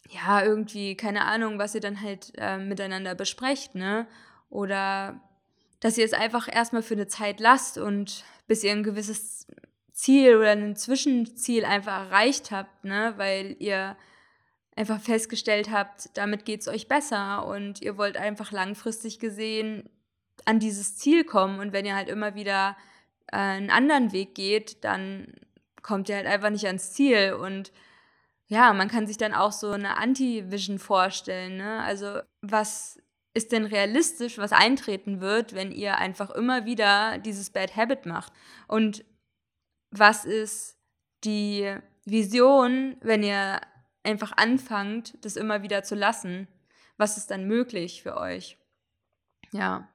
ja, 0.08 0.42
irgendwie, 0.42 0.96
keine 0.96 1.24
Ahnung, 1.24 1.58
was 1.58 1.74
ihr 1.74 1.80
dann 1.80 2.00
halt 2.00 2.32
äh, 2.36 2.58
miteinander 2.58 3.14
besprecht, 3.14 3.74
ne? 3.74 4.06
Oder 4.48 5.20
dass 5.80 5.98
ihr 5.98 6.04
es 6.04 6.12
einfach 6.12 6.48
erstmal 6.50 6.82
für 6.82 6.94
eine 6.94 7.08
Zeit 7.08 7.40
lasst 7.40 7.78
und 7.78 8.24
bis 8.46 8.62
ihr 8.62 8.72
ein 8.72 8.82
gewisses 8.82 9.46
Ziel 9.92 10.36
oder 10.36 10.52
ein 10.52 10.76
Zwischenziel 10.76 11.64
einfach 11.64 12.06
erreicht 12.06 12.50
habt, 12.50 12.84
ne? 12.84 13.14
weil 13.16 13.56
ihr 13.58 13.96
einfach 14.76 15.00
festgestellt 15.00 15.70
habt, 15.70 16.10
damit 16.14 16.44
geht 16.44 16.60
es 16.60 16.68
euch 16.68 16.88
besser 16.88 17.46
und 17.46 17.82
ihr 17.82 17.98
wollt 17.98 18.16
einfach 18.16 18.52
langfristig 18.52 19.18
gesehen 19.18 19.88
an 20.46 20.58
dieses 20.58 20.96
Ziel 20.96 21.24
kommen 21.24 21.58
und 21.58 21.72
wenn 21.72 21.84
ihr 21.84 21.94
halt 21.94 22.08
immer 22.08 22.34
wieder 22.34 22.76
äh, 23.30 23.36
einen 23.36 23.70
anderen 23.70 24.12
Weg 24.12 24.34
geht, 24.34 24.84
dann 24.84 25.34
kommt 25.82 26.08
ihr 26.08 26.16
halt 26.16 26.26
einfach 26.26 26.50
nicht 26.50 26.66
ans 26.66 26.92
Ziel 26.92 27.34
und 27.34 27.72
ja, 28.46 28.72
man 28.72 28.88
kann 28.88 29.06
sich 29.06 29.16
dann 29.16 29.34
auch 29.34 29.52
so 29.52 29.70
eine 29.70 29.96
Anti-Vision 29.96 30.78
vorstellen, 30.78 31.56
ne? 31.56 31.82
Also 31.82 32.20
was 32.40 33.00
ist 33.40 33.52
denn 33.52 33.64
realistisch, 33.64 34.36
was 34.36 34.52
eintreten 34.52 35.22
wird, 35.22 35.54
wenn 35.54 35.72
ihr 35.72 35.96
einfach 35.96 36.28
immer 36.30 36.66
wieder 36.66 37.16
dieses 37.16 37.48
Bad 37.48 37.74
Habit 37.74 38.04
macht? 38.04 38.34
Und 38.68 39.02
was 39.90 40.26
ist 40.26 40.76
die 41.24 41.74
Vision, 42.04 42.96
wenn 43.00 43.22
ihr 43.22 43.62
einfach 44.02 44.32
anfangt, 44.36 45.16
das 45.24 45.36
immer 45.36 45.62
wieder 45.62 45.82
zu 45.82 45.94
lassen? 45.94 46.48
Was 46.98 47.16
ist 47.16 47.30
dann 47.30 47.46
möglich 47.46 48.02
für 48.02 48.18
euch? 48.18 48.58
Ja. 49.52 49.88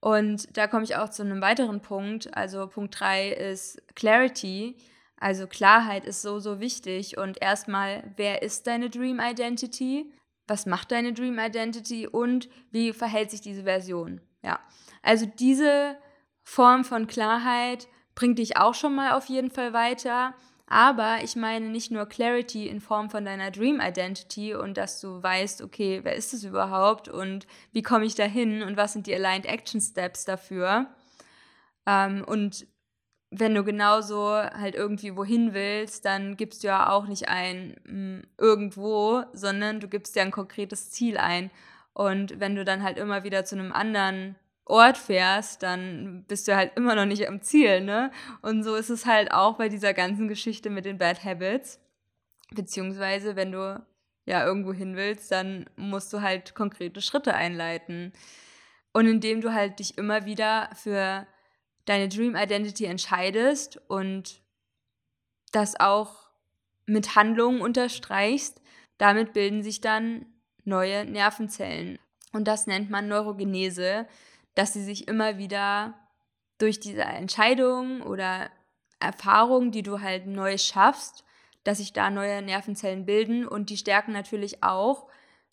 Und 0.00 0.56
da 0.56 0.66
komme 0.66 0.84
ich 0.84 0.96
auch 0.96 1.10
zu 1.10 1.22
einem 1.22 1.42
weiteren 1.42 1.82
Punkt. 1.82 2.34
Also 2.34 2.66
Punkt 2.66 2.98
3 2.98 3.28
ist 3.28 3.82
Clarity. 3.94 4.78
Also 5.16 5.46
Klarheit 5.46 6.06
ist 6.06 6.22
so, 6.22 6.40
so 6.40 6.60
wichtig. 6.60 7.18
Und 7.18 7.42
erstmal, 7.42 8.10
wer 8.16 8.40
ist 8.40 8.66
deine 8.66 8.88
Dream 8.88 9.20
Identity? 9.20 10.10
Was 10.50 10.66
macht 10.66 10.90
deine 10.90 11.12
Dream 11.12 11.38
Identity 11.38 12.08
und 12.08 12.48
wie 12.72 12.92
verhält 12.92 13.30
sich 13.30 13.40
diese 13.40 13.62
Version. 13.62 14.20
Ja, 14.42 14.58
also 15.00 15.24
diese 15.24 15.96
Form 16.42 16.84
von 16.84 17.06
Klarheit 17.06 17.86
bringt 18.16 18.40
dich 18.40 18.56
auch 18.56 18.74
schon 18.74 18.96
mal 18.96 19.12
auf 19.12 19.26
jeden 19.26 19.52
Fall 19.52 19.72
weiter. 19.72 20.34
Aber 20.66 21.18
ich 21.22 21.36
meine 21.36 21.68
nicht 21.68 21.90
nur 21.90 22.06
Clarity 22.06 22.68
in 22.68 22.80
Form 22.80 23.10
von 23.10 23.24
deiner 23.24 23.50
Dream 23.50 23.80
Identity 23.80 24.54
und 24.54 24.76
dass 24.76 25.00
du 25.00 25.22
weißt, 25.22 25.62
okay, 25.62 26.00
wer 26.02 26.14
ist 26.14 26.34
es 26.34 26.44
überhaupt 26.44 27.08
und 27.08 27.46
wie 27.72 27.82
komme 27.82 28.04
ich 28.04 28.14
dahin 28.16 28.62
und 28.62 28.76
was 28.76 28.92
sind 28.92 29.06
die 29.06 29.14
Aligned 29.14 29.46
Action 29.46 29.80
Steps 29.80 30.24
dafür. 30.24 30.86
Ähm, 31.86 32.24
und 32.26 32.66
wenn 33.30 33.54
du 33.54 33.62
genauso 33.62 34.32
halt 34.32 34.74
irgendwie 34.74 35.16
wohin 35.16 35.54
willst, 35.54 36.04
dann 36.04 36.36
gibst 36.36 36.62
du 36.62 36.68
ja 36.68 36.90
auch 36.90 37.06
nicht 37.06 37.28
ein 37.28 37.76
mh, 37.84 37.92
hm, 37.92 38.22
irgendwo, 38.38 39.22
sondern 39.32 39.80
du 39.80 39.88
gibst 39.88 40.16
ja 40.16 40.22
ein 40.22 40.32
konkretes 40.32 40.90
Ziel 40.90 41.16
ein. 41.16 41.50
Und 41.92 42.40
wenn 42.40 42.56
du 42.56 42.64
dann 42.64 42.82
halt 42.82 42.98
immer 42.98 43.24
wieder 43.24 43.44
zu 43.44 43.56
einem 43.56 43.72
anderen 43.72 44.36
Ort 44.64 44.98
fährst, 44.98 45.62
dann 45.62 46.24
bist 46.28 46.48
du 46.48 46.56
halt 46.56 46.72
immer 46.76 46.94
noch 46.94 47.04
nicht 47.04 47.26
am 47.28 47.42
Ziel, 47.42 47.80
ne? 47.80 48.12
Und 48.42 48.62
so 48.62 48.76
ist 48.76 48.90
es 48.90 49.06
halt 49.06 49.32
auch 49.32 49.56
bei 49.56 49.68
dieser 49.68 49.94
ganzen 49.94 50.28
Geschichte 50.28 50.70
mit 50.70 50.84
den 50.84 50.98
Bad 50.98 51.24
Habits. 51.24 51.80
Beziehungsweise, 52.52 53.36
wenn 53.36 53.52
du 53.52 53.84
ja 54.26 54.44
irgendwo 54.44 54.72
hin 54.72 54.96
willst, 54.96 55.32
dann 55.32 55.68
musst 55.76 56.12
du 56.12 56.20
halt 56.20 56.54
konkrete 56.54 57.00
Schritte 57.00 57.34
einleiten. 57.34 58.12
Und 58.92 59.06
indem 59.06 59.40
du 59.40 59.52
halt 59.52 59.78
dich 59.78 59.98
immer 59.98 60.24
wieder 60.24 60.70
für 60.74 61.26
deine 61.90 62.08
Dream 62.08 62.36
Identity 62.36 62.84
entscheidest 62.84 63.80
und 63.88 64.40
das 65.50 65.78
auch 65.80 66.30
mit 66.86 67.16
Handlungen 67.16 67.60
unterstreichst, 67.60 68.62
damit 68.96 69.32
bilden 69.32 69.64
sich 69.64 69.80
dann 69.80 70.24
neue 70.64 71.04
Nervenzellen. 71.04 71.98
Und 72.32 72.46
das 72.46 72.68
nennt 72.68 72.90
man 72.90 73.08
Neurogenese, 73.08 74.06
dass 74.54 74.72
sie 74.72 74.84
sich 74.84 75.08
immer 75.08 75.36
wieder 75.36 75.98
durch 76.58 76.78
diese 76.78 77.02
Entscheidung 77.02 78.02
oder 78.02 78.50
Erfahrung, 79.00 79.72
die 79.72 79.82
du 79.82 80.00
halt 80.00 80.26
neu 80.26 80.58
schaffst, 80.58 81.24
dass 81.64 81.78
sich 81.78 81.92
da 81.92 82.08
neue 82.08 82.40
Nervenzellen 82.40 83.04
bilden 83.04 83.48
und 83.48 83.68
die 83.68 83.76
stärken 83.76 84.12
natürlich 84.12 84.62
auch, 84.62 85.08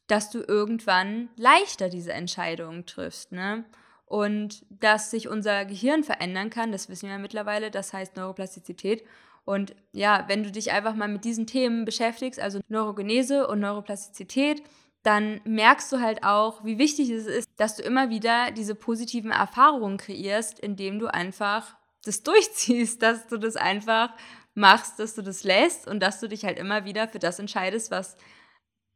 dass 0.06 0.30
du 0.30 0.44
irgendwann 0.48 1.30
leichter 1.36 1.90
diese 1.90 2.14
Entscheidungen 2.14 2.86
triffst. 2.86 3.32
Ne? 3.32 3.66
Und 4.08 4.66
dass 4.70 5.12
sich 5.12 5.28
unser 5.28 5.66
Gehirn 5.66 6.04
verändern 6.04 6.50
kann, 6.50 6.72
das 6.72 6.88
wissen 6.90 7.10
wir 7.10 7.20
mittlerweile, 7.20 7.70
das 7.70 7.94
heißt 7.94 8.16
Neuroplastizität. 8.16 9.04
Und 9.44 9.76
ja, 9.92 10.26
wenn 10.28 10.44
du 10.44 10.52
dich 10.52 10.72
einfach 10.72 10.96
mal 10.96 11.10
mit 11.10 11.26
diesen 11.26 11.46
Themen 11.46 11.86
beschäftigst, 11.86 12.40
also 12.40 12.62
Neurogenese 12.70 13.48
und 13.48 13.60
Neuroplastizität, 13.60 14.64
dann 15.04 15.42
merkst 15.46 15.92
du 15.92 16.00
halt 16.02 16.24
auch, 16.24 16.66
wie 16.66 16.78
wichtig 16.78 17.10
es 17.10 17.28
ist, 17.28 17.50
dass 17.58 17.76
du 17.76 17.84
immer 17.84 18.10
wieder 18.10 18.52
diese 18.52 18.76
positiven 18.76 19.32
Erfahrungen 19.32 19.98
kreierst, 19.98 20.60
indem 20.60 21.00
du 21.00 21.08
einfach 21.08 21.78
das 22.04 22.24
durchziehst, 22.24 23.02
dass 23.02 23.28
du 23.28 23.38
das 23.38 23.56
einfach 23.56 24.10
machst, 24.54 25.00
dass 25.00 25.16
du 25.16 25.22
das 25.22 25.44
lässt 25.44 25.88
und 25.88 26.02
dass 26.02 26.20
du 26.20 26.28
dich 26.28 26.44
halt 26.46 26.58
immer 26.58 26.86
wieder 26.86 27.08
für 27.08 27.20
das 27.20 27.40
entscheidest, 27.40 27.92
was, 27.92 28.18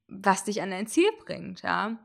was 0.07 0.45
dich 0.45 0.61
an 0.61 0.71
dein 0.71 0.87
Ziel 0.87 1.09
bringt, 1.25 1.61
ja. 1.61 1.97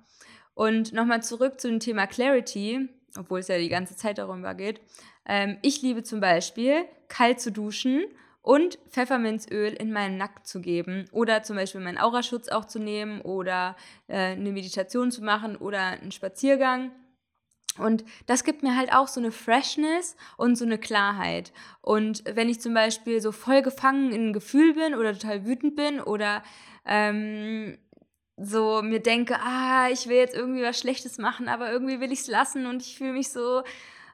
Und 0.55 0.93
nochmal 0.93 1.23
zurück 1.23 1.61
zu 1.61 1.69
dem 1.69 1.81
Thema 1.81 2.07
Clarity, 2.07 2.89
obwohl 3.19 3.41
es 3.41 3.49
ja 3.49 3.59
die 3.59 3.69
ganze 3.69 3.97
Zeit 3.97 4.19
darüber 4.19 4.55
geht. 4.55 4.81
Ähm, 5.27 5.59
ich 5.63 5.83
liebe 5.83 6.03
zum 6.03 6.21
Beispiel, 6.21 6.85
kalt 7.09 7.41
zu 7.41 7.53
duschen 7.53 8.05
und 8.43 8.79
Pfefferminzöl 8.91 9.73
in 9.73 9.93
meinen 9.93 10.19
Nacken 10.19 10.45
zu 10.45 10.61
geben 10.61 11.07
oder 11.11 11.43
zum 11.43 11.57
Beispiel 11.57 11.81
meinen 11.81 11.99
Auraschutz 11.99 12.49
auch 12.49 12.65
zu 12.65 12.79
nehmen 12.79 13.21
oder 13.21 13.77
äh, 14.07 14.33
eine 14.33 14.53
Meditation 14.53 15.11
zu 15.11 15.23
machen 15.25 15.57
oder 15.57 15.81
einen 15.81 16.13
Spaziergang. 16.13 16.93
Und 17.79 18.05
das 18.27 18.45
gibt 18.45 18.63
mir 18.63 18.77
halt 18.77 18.93
auch 18.93 19.09
so 19.09 19.21
eine 19.21 19.33
Freshness 19.33 20.17
und 20.37 20.57
so 20.57 20.65
eine 20.65 20.79
Klarheit. 20.79 21.53
Und 21.83 22.23
wenn 22.25 22.49
ich 22.49 22.61
zum 22.61 22.73
Beispiel 22.73 23.21
so 23.21 23.33
voll 23.33 23.63
gefangen 23.63 24.13
in 24.13 24.29
ein 24.29 24.33
Gefühl 24.33 24.75
bin 24.75 24.95
oder 24.95 25.13
total 25.13 25.45
wütend 25.45 25.77
bin 25.77 26.01
oder 26.01 26.43
ähm, 26.87 27.77
so 28.37 28.83
mir 28.83 29.01
denke, 29.01 29.39
ah, 29.41 29.89
ich 29.91 30.09
will 30.09 30.17
jetzt 30.17 30.35
irgendwie 30.35 30.63
was 30.63 30.79
Schlechtes 30.79 31.19
machen, 31.19 31.49
aber 31.49 31.71
irgendwie 31.71 32.01
will 32.01 32.13
ich 32.13 32.21
es 32.21 32.27
lassen 32.27 32.67
und 32.67 32.83
ich 32.83 32.99
fühle 32.99 33.13
mich 33.13 33.33
so 33.33 33.63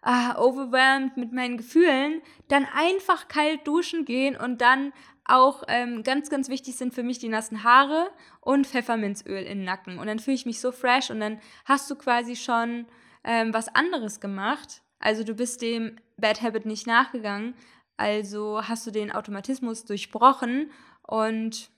ah, 0.03 0.39
overwhelmed 0.39 1.17
mit 1.17 1.33
meinen 1.33 1.57
Gefühlen, 1.57 2.23
dann 2.49 2.67
einfach 2.75 3.29
kalt 3.29 3.67
duschen 3.67 4.05
gehen 4.05 4.37
und 4.37 4.61
dann 4.61 4.93
auch 5.25 5.63
ähm, 5.69 6.03
ganz, 6.03 6.31
ganz 6.31 6.49
wichtig 6.49 6.77
sind 6.77 6.95
für 6.95 7.03
mich 7.03 7.19
die 7.19 7.29
nassen 7.29 7.63
Haare 7.63 8.11
und 8.41 8.67
Pfefferminzöl 8.67 9.43
in 9.43 9.59
den 9.59 9.65
Nacken. 9.65 9.99
Und 9.99 10.09
dann 10.09 10.19
fühle 10.19 10.35
ich 10.35 10.47
mich 10.47 10.61
so 10.61 10.73
fresh 10.73 11.11
und 11.11 11.21
dann 11.21 11.41
hast 11.65 11.91
du 11.91 11.95
quasi 11.95 12.35
schon 12.35 12.87
ähm, 13.25 13.55
was 13.55 13.73
anderes 13.75 14.21
gemacht. 14.21 14.83
Also 14.99 15.25
du 15.25 15.35
bist 15.35 15.63
dem 15.63 15.97
Bad 16.17 16.43
Habit 16.43 16.67
nicht 16.67 16.87
nachgegangen, 16.87 17.55
also 17.97 18.63
hast 18.67 18.87
du 18.87 18.91
den 18.91 19.13
Automatismus 19.13 19.85
durchbrochen 19.85 20.71
und 21.03 21.71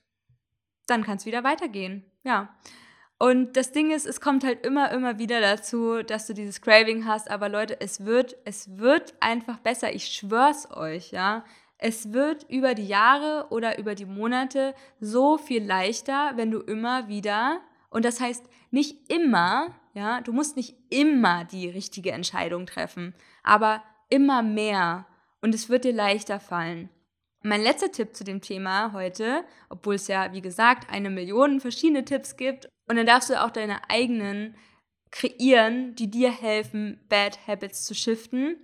dann 0.87 1.05
kann 1.05 1.17
es 1.17 1.27
wieder 1.27 1.45
weitergehen. 1.45 2.05
Ja. 2.25 2.55
Und 3.19 3.57
das 3.57 3.73
Ding 3.73 3.93
ist, 3.93 4.07
es 4.07 4.21
kommt 4.21 4.45
halt 4.45 4.67
immer, 4.67 4.91
immer 4.91 5.19
wieder 5.19 5.41
dazu, 5.41 6.03
dass 6.03 6.27
du 6.27 6.35
dieses 6.35 6.61
Craving 6.61 7.07
hast. 7.07 7.31
Aber 7.31 7.49
Leute, 7.49 7.81
es 7.81 8.05
wird, 8.05 8.37
es 8.45 8.77
wird 8.79 9.15
einfach 9.21 9.59
besser. 9.59 9.95
Ich 9.95 10.09
schwör's 10.09 10.71
euch, 10.73 11.13
ja. 11.13 11.45
Es 11.79 12.13
wird 12.13 12.45
über 12.49 12.75
die 12.75 12.87
Jahre 12.87 13.47
oder 13.51 13.79
über 13.79 13.95
die 13.95 14.07
Monate 14.07 14.75
so 15.01 15.39
viel 15.39 15.65
leichter, 15.65 16.33
wenn 16.37 16.51
du 16.51 16.61
immer 16.61 17.09
wieder, 17.09 17.61
und 17.91 18.05
das 18.05 18.21
heißt 18.21 18.45
nicht 18.71 19.13
immer, 19.13 19.75
ja, 19.93 20.21
du 20.21 20.33
musst 20.33 20.57
nicht 20.57 20.77
immer 20.91 21.45
die 21.45 21.69
richtige 21.69 22.13
Entscheidung 22.13 22.67
treffen, 22.67 23.15
aber 23.43 23.83
immer 24.09 24.43
mehr. 24.43 25.07
Und 25.41 25.55
es 25.55 25.69
wird 25.69 25.85
dir 25.85 25.93
leichter 25.93 26.41
fallen. 26.41 26.89
Mein 27.47 27.61
letzter 27.61 27.93
Tipp 27.93 28.17
zu 28.17 28.25
dem 28.25 28.41
Thema 28.41 28.95
heute, 28.95 29.45
obwohl 29.69 29.97
es 29.97 30.09
ja, 30.09 30.33
wie 30.33 30.41
gesagt, 30.41 30.91
eine 30.91 31.11
Million 31.11 31.61
verschiedene 31.61 32.03
Tipps 32.05 32.37
gibt, 32.37 32.71
und 32.89 32.97
dann 32.97 33.05
darfst 33.05 33.29
du 33.29 33.43
auch 33.43 33.51
deine 33.51 33.91
eigenen 33.91 34.57
kreieren, 35.11 35.95
die 35.95 36.11
dir 36.11 36.31
helfen, 36.31 37.05
Bad 37.09 37.47
Habits 37.47 37.85
zu 37.85 37.95
shiften. 37.95 38.57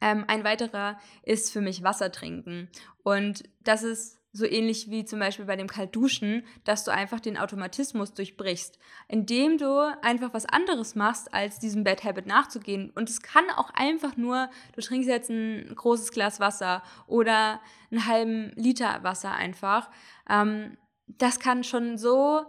Ähm, 0.00 0.24
ein 0.26 0.42
weiterer 0.42 0.98
ist 1.22 1.52
für 1.52 1.60
mich 1.60 1.84
Wasser 1.84 2.10
trinken. 2.10 2.68
Und 3.04 3.44
das 3.60 3.84
ist 3.84 4.21
so 4.32 4.46
ähnlich 4.46 4.90
wie 4.90 5.04
zum 5.04 5.18
Beispiel 5.18 5.44
bei 5.44 5.56
dem 5.56 5.66
Kaltduschen, 5.66 6.44
dass 6.64 6.84
du 6.84 6.90
einfach 6.90 7.20
den 7.20 7.36
Automatismus 7.36 8.14
durchbrichst, 8.14 8.78
indem 9.08 9.58
du 9.58 9.78
einfach 10.02 10.32
was 10.32 10.46
anderes 10.46 10.94
machst, 10.94 11.34
als 11.34 11.58
diesem 11.58 11.84
Bad 11.84 12.02
Habit 12.02 12.26
nachzugehen. 12.26 12.90
Und 12.94 13.10
es 13.10 13.20
kann 13.20 13.44
auch 13.56 13.70
einfach 13.74 14.16
nur, 14.16 14.48
du 14.74 14.80
trinkst 14.80 15.08
jetzt 15.08 15.28
ein 15.28 15.74
großes 15.74 16.12
Glas 16.12 16.40
Wasser 16.40 16.82
oder 17.06 17.60
einen 17.90 18.06
halben 18.06 18.52
Liter 18.56 19.02
Wasser 19.02 19.32
einfach. 19.32 19.90
Ähm, 20.28 20.78
das 21.06 21.38
kann 21.38 21.62
schon 21.62 21.98
so 21.98 22.46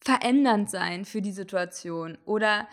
verändernd 0.00 0.70
sein 0.70 1.04
für 1.04 1.20
die 1.20 1.32
Situation. 1.32 2.16
Oder 2.24 2.68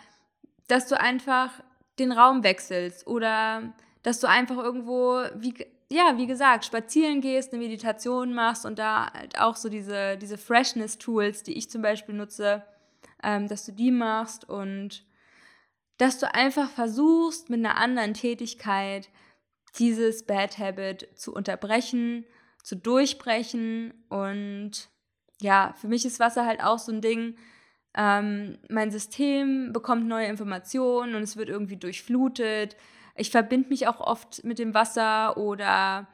dass 0.68 0.86
du 0.86 0.98
einfach 0.98 1.50
den 1.98 2.12
Raum 2.12 2.44
wechselst 2.44 3.06
oder 3.06 3.74
dass 4.02 4.20
du 4.20 4.28
einfach 4.28 4.56
irgendwo, 4.58 5.20
wie, 5.34 5.66
ja, 5.90 6.14
wie 6.16 6.26
gesagt, 6.26 6.64
spazieren 6.64 7.20
gehst, 7.20 7.52
eine 7.52 7.62
Meditation 7.62 8.34
machst 8.34 8.66
und 8.66 8.78
da 8.78 9.12
halt 9.12 9.38
auch 9.38 9.56
so 9.56 9.68
diese, 9.68 10.16
diese 10.16 10.38
Freshness-Tools, 10.38 11.44
die 11.44 11.56
ich 11.56 11.70
zum 11.70 11.82
Beispiel 11.82 12.14
nutze, 12.14 12.64
ähm, 13.22 13.46
dass 13.48 13.64
du 13.64 13.72
die 13.72 13.92
machst 13.92 14.48
und 14.48 15.04
dass 15.98 16.18
du 16.18 16.32
einfach 16.34 16.68
versuchst, 16.70 17.50
mit 17.50 17.60
einer 17.60 17.76
anderen 17.76 18.14
Tätigkeit 18.14 19.08
dieses 19.78 20.26
Bad 20.26 20.58
Habit 20.58 21.08
zu 21.14 21.32
unterbrechen, 21.32 22.24
zu 22.62 22.76
durchbrechen 22.76 23.94
und 24.08 24.88
ja, 25.40 25.74
für 25.76 25.88
mich 25.88 26.04
ist 26.04 26.18
Wasser 26.18 26.46
halt 26.46 26.62
auch 26.62 26.78
so 26.78 26.90
ein 26.90 27.00
Ding, 27.00 27.36
ähm, 27.94 28.58
mein 28.68 28.90
System 28.90 29.72
bekommt 29.72 30.06
neue 30.06 30.26
Informationen 30.26 31.14
und 31.14 31.22
es 31.22 31.36
wird 31.36 31.48
irgendwie 31.48 31.76
durchflutet 31.76 32.76
ich 33.16 33.30
verbinde 33.30 33.68
mich 33.68 33.88
auch 33.88 34.00
oft 34.00 34.44
mit 34.44 34.58
dem 34.58 34.74
Wasser 34.74 35.36
oder 35.36 36.06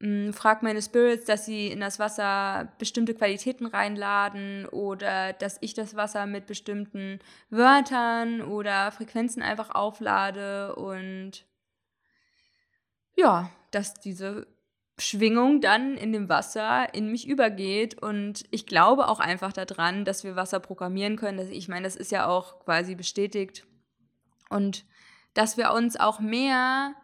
hm, 0.00 0.34
frage 0.34 0.64
meine 0.64 0.82
Spirits, 0.82 1.24
dass 1.24 1.46
sie 1.46 1.68
in 1.68 1.80
das 1.80 1.98
Wasser 1.98 2.72
bestimmte 2.78 3.14
Qualitäten 3.14 3.66
reinladen 3.66 4.66
oder 4.66 5.32
dass 5.32 5.58
ich 5.60 5.72
das 5.74 5.96
Wasser 5.96 6.26
mit 6.26 6.46
bestimmten 6.46 7.18
Wörtern 7.48 8.42
oder 8.42 8.92
Frequenzen 8.92 9.42
einfach 9.42 9.74
auflade 9.74 10.74
und 10.76 11.46
ja, 13.16 13.50
dass 13.70 13.94
diese 13.94 14.46
Schwingung 14.98 15.60
dann 15.60 15.96
in 15.96 16.12
dem 16.12 16.28
Wasser 16.28 16.92
in 16.94 17.10
mich 17.10 17.26
übergeht 17.26 18.00
und 18.00 18.44
ich 18.50 18.66
glaube 18.66 19.08
auch 19.08 19.20
einfach 19.20 19.52
daran, 19.52 20.04
dass 20.04 20.24
wir 20.24 20.36
Wasser 20.36 20.60
programmieren 20.60 21.16
können. 21.16 21.50
Ich 21.52 21.68
meine, 21.68 21.84
das 21.84 21.96
ist 21.96 22.12
ja 22.12 22.26
auch 22.26 22.60
quasi 22.60 22.94
bestätigt 22.94 23.66
und 24.48 24.84
dass 25.36 25.58
wir 25.58 25.72
uns 25.72 26.00
auch 26.00 26.18
mehr 26.18 26.94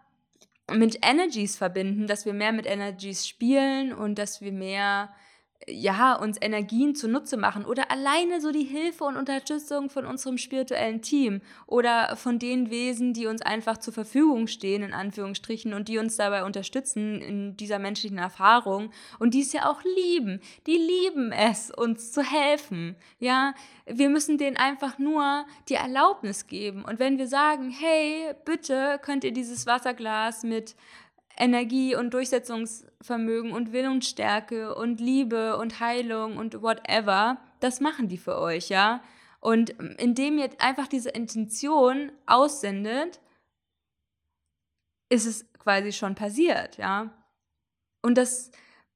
mit 0.72 0.98
Energies 1.02 1.56
verbinden, 1.56 2.06
dass 2.06 2.24
wir 2.24 2.32
mehr 2.32 2.52
mit 2.52 2.66
Energies 2.66 3.28
spielen 3.28 3.92
und 3.92 4.18
dass 4.18 4.40
wir 4.40 4.52
mehr 4.52 5.12
ja, 5.68 6.14
uns 6.14 6.38
Energien 6.40 6.94
zunutze 6.94 7.36
machen 7.36 7.64
oder 7.64 7.90
alleine 7.90 8.40
so 8.40 8.50
die 8.50 8.64
Hilfe 8.64 9.04
und 9.04 9.16
Unterstützung 9.16 9.90
von 9.90 10.06
unserem 10.06 10.38
spirituellen 10.38 11.02
Team 11.02 11.40
oder 11.66 12.16
von 12.16 12.38
den 12.38 12.70
Wesen, 12.70 13.12
die 13.12 13.26
uns 13.26 13.42
einfach 13.42 13.78
zur 13.78 13.92
Verfügung 13.92 14.46
stehen, 14.46 14.82
in 14.82 14.92
Anführungsstrichen, 14.92 15.74
und 15.74 15.88
die 15.88 15.98
uns 15.98 16.16
dabei 16.16 16.44
unterstützen 16.44 17.20
in 17.20 17.56
dieser 17.56 17.78
menschlichen 17.78 18.18
Erfahrung 18.18 18.90
und 19.18 19.34
die 19.34 19.42
es 19.42 19.52
ja 19.52 19.70
auch 19.70 19.82
lieben. 19.96 20.40
Die 20.66 20.76
lieben 20.76 21.32
es, 21.32 21.70
uns 21.70 22.12
zu 22.12 22.22
helfen. 22.22 22.96
Ja, 23.18 23.54
wir 23.86 24.08
müssen 24.08 24.38
denen 24.38 24.56
einfach 24.56 24.98
nur 24.98 25.44
die 25.68 25.74
Erlaubnis 25.74 26.46
geben. 26.46 26.84
Und 26.84 26.98
wenn 26.98 27.18
wir 27.18 27.26
sagen, 27.26 27.70
hey, 27.70 28.34
bitte 28.44 28.98
könnt 29.02 29.24
ihr 29.24 29.32
dieses 29.32 29.66
Wasserglas 29.66 30.42
mit 30.42 30.74
Energie 31.36 31.96
und 31.96 32.12
Durchsetzungsvermögen 32.14 33.52
und 33.52 33.72
Willensstärke 33.72 34.74
und 34.74 35.00
Liebe 35.00 35.56
und 35.56 35.80
Heilung 35.80 36.36
und 36.36 36.62
whatever, 36.62 37.38
das 37.60 37.80
machen 37.80 38.08
die 38.08 38.18
für 38.18 38.38
euch, 38.38 38.68
ja. 38.68 39.02
Und 39.40 39.70
indem 39.98 40.38
ihr 40.38 40.50
einfach 40.58 40.86
diese 40.86 41.10
Intention 41.10 42.12
aussendet, 42.26 43.20
ist 45.08 45.26
es 45.26 45.52
quasi 45.58 45.92
schon 45.92 46.14
passiert, 46.14 46.76
ja. 46.76 47.12
Und 48.02 48.16
das 48.18 48.50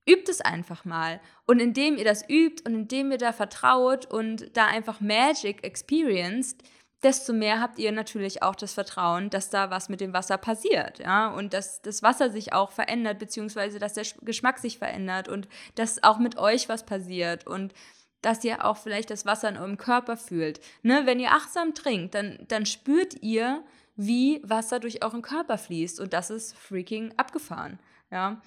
übt 0.09 0.31
es 0.31 0.41
einfach 0.41 0.85
mal. 0.85 1.21
Und 1.47 1.61
indem 1.61 1.97
ihr 1.97 2.05
das 2.05 2.29
übt 2.29 2.63
und 2.65 2.75
indem 2.75 3.11
ihr 3.11 3.19
da 3.19 3.33
vertraut 3.33 4.07
und 4.07 4.57
da 4.57 4.67
einfach 4.67 5.01
Magic 5.01 5.65
experienced, 5.65 6.63
desto 7.03 7.33
mehr 7.33 7.61
habt 7.61 7.79
ihr 7.79 7.93
natürlich 7.93 8.43
auch 8.43 8.55
das 8.55 8.73
Vertrauen, 8.73 9.31
dass 9.31 9.51
da 9.51 9.71
was 9.71 9.89
mit 9.89 10.01
dem 10.01 10.13
Wasser 10.13 10.39
passiert, 10.39 10.99
ja, 10.99 11.29
und 11.29 11.53
dass 11.53 11.83
das 11.83 12.03
Wasser 12.03 12.31
sich 12.31 12.53
auch 12.53 12.73
verändert, 12.73 13.19
beziehungsweise 13.19 13.79
dass 13.79 13.95
der 13.95 14.05
Geschmack 14.23 14.59
sich 14.59 14.79
verändert 14.79 15.29
und 15.29 15.49
dass 15.75 16.03
auch 16.03 16.19
mit 16.19 16.39
euch 16.39 16.69
was 16.69 16.87
passiert 16.87 17.47
und 17.47 17.75
dass 18.23 18.43
ihr 18.45 18.65
auch 18.65 18.77
vielleicht 18.77 19.11
das 19.11 19.27
Wasser 19.27 19.49
in 19.49 19.57
eurem 19.57 19.77
Körper 19.77 20.17
fühlt. 20.17 20.61
Ne? 20.83 21.03
Wenn 21.05 21.21
ihr 21.21 21.33
achtsam 21.33 21.75
trinkt, 21.75 22.15
dann, 22.15 22.39
dann 22.49 22.67
spürt 22.67 23.23
ihr, 23.23 23.63
wie 23.95 24.41
Wasser 24.43 24.81
durch 24.81 25.05
euren 25.05 25.23
Körper 25.23 25.59
fließt 25.59 26.01
und 26.01 26.13
das 26.13 26.31
ist 26.31 26.57
freaking 26.57 27.15
abgefahren, 27.17 27.79
ja. 28.11 28.41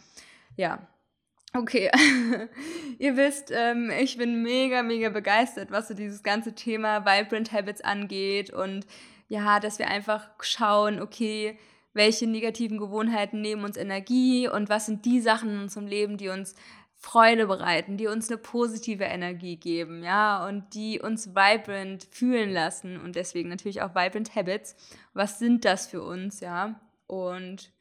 Ja, 0.58 0.88
Okay, 1.54 1.90
ihr 3.00 3.18
wisst, 3.18 3.52
ähm, 3.52 3.90
ich 3.90 4.18
bin 4.18 4.44
mega, 4.44 4.84
mega 4.84 5.10
begeistert, 5.10 5.72
was 5.72 5.88
so 5.88 5.96
dieses 5.96 6.22
ganze 6.22 6.54
Thema 6.54 7.06
Vibrant 7.06 7.52
Habits 7.52 7.82
angeht 7.82 8.54
und 8.54 8.86
ja, 9.30 9.60
dass 9.60 9.80
wir 9.80 9.88
einfach 9.88 10.30
schauen, 10.42 11.02
okay, 11.02 11.58
welche 11.94 12.28
negativen 12.28 12.78
Gewohnheiten 12.78 13.42
nehmen 13.42 13.64
uns 13.64 13.78
Energie 13.78 14.48
und 14.48 14.70
was 14.70 14.86
sind 14.86 15.06
die 15.06 15.22
Sachen 15.22 15.50
in 15.50 15.62
unserem 15.62 15.88
Leben, 15.88 16.18
die 16.18 16.30
uns 16.30 16.54
Freude 16.94 17.48
bereiten, 17.48 17.98
die 17.98 18.08
uns 18.08 18.30
eine 18.30 18.38
positive 18.38 19.06
Energie 19.06 19.56
geben, 19.56 20.04
ja, 20.04 20.46
und 20.48 20.74
die 20.74 21.00
uns 21.00 21.34
vibrant 21.34 22.08
fühlen 22.12 22.52
lassen 22.52 23.00
und 23.00 23.16
deswegen 23.16 23.50
natürlich 23.50 23.82
auch 23.82 23.96
Vibrant 23.96 24.36
Habits. 24.36 24.76
Was 25.14 25.40
sind 25.40 25.66
das 25.66 25.88
für 25.88 26.04
uns, 26.04 26.42
ja? 26.42 26.80
Und 27.08 27.72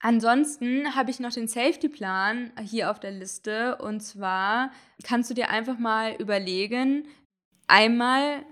Ansonsten 0.00 0.94
habe 0.94 1.10
ich 1.10 1.20
noch 1.20 1.32
den 1.32 1.46
Safety-Plan 1.46 2.52
hier 2.62 2.90
auf 2.90 3.00
der 3.00 3.10
Liste. 3.10 3.76
Und 3.76 4.00
zwar 4.00 4.72
kannst 5.04 5.28
du 5.28 5.34
dir 5.34 5.50
einfach 5.50 5.78
mal 5.78 6.14
überlegen, 6.14 7.06
einmal, 7.66 8.44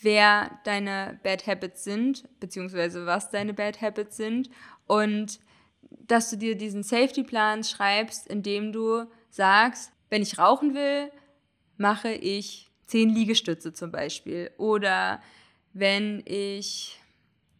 wer 0.00 0.58
deine 0.64 1.20
Bad 1.22 1.46
Habits 1.46 1.84
sind, 1.84 2.24
beziehungsweise 2.40 3.06
was 3.06 3.30
deine 3.30 3.54
Bad 3.54 3.80
Habits 3.80 4.16
sind. 4.16 4.50
Und 4.86 5.38
dass 5.90 6.30
du 6.30 6.36
dir 6.36 6.56
diesen 6.56 6.82
Safety-Plan 6.82 7.62
schreibst, 7.62 8.26
indem 8.26 8.72
du 8.72 9.04
sagst, 9.30 9.92
wenn 10.10 10.22
ich 10.22 10.38
rauchen 10.38 10.74
will, 10.74 11.12
mache 11.76 12.10
ich 12.10 12.70
zehn 12.86 13.08
Liegestütze 13.08 13.72
zum 13.72 13.92
Beispiel. 13.92 14.50
Oder 14.58 15.22
wenn 15.72 16.24
ich 16.26 16.98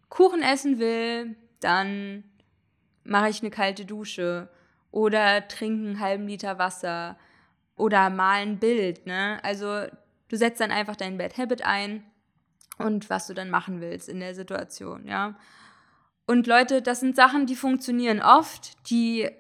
Kuchen 0.09 0.43
essen 0.43 0.81
will, 0.81 1.37
dann 1.61 2.25
mache 3.09 3.31
ich 3.31 3.41
eine 3.41 3.51
kalte 3.51 3.85
Dusche 3.85 4.49
oder 4.91 5.47
trinke 5.49 5.87
einen 5.87 6.01
halben 6.01 6.27
Liter 6.27 6.59
Wasser 6.59 7.19
oder 7.77 8.11
mal 8.11 8.43
ein 8.43 8.59
Bild. 8.59 9.07
Ne? 9.07 9.39
Also 9.43 9.87
du 10.29 10.37
setzt 10.37 10.61
dann 10.61 10.71
einfach 10.71 10.97
dein 10.97 11.19
Bad 11.19 11.37
Habit 11.39 11.63
ein 11.63 12.05
und 12.79 13.11
was 13.11 13.27
du 13.27 13.35
dann 13.35 13.51
machen 13.51 13.81
willst 13.81 14.09
in 14.09 14.21
der 14.21 14.35
Situation, 14.35 15.07
ja. 15.07 15.37
Und 16.27 16.47
Leute, 16.47 16.83
das 16.83 17.01
sind 17.01 17.17
Sachen, 17.17 17.47
die 17.47 17.57
funktionieren 17.57 18.21
oft, 18.21 18.91
die 18.91 19.31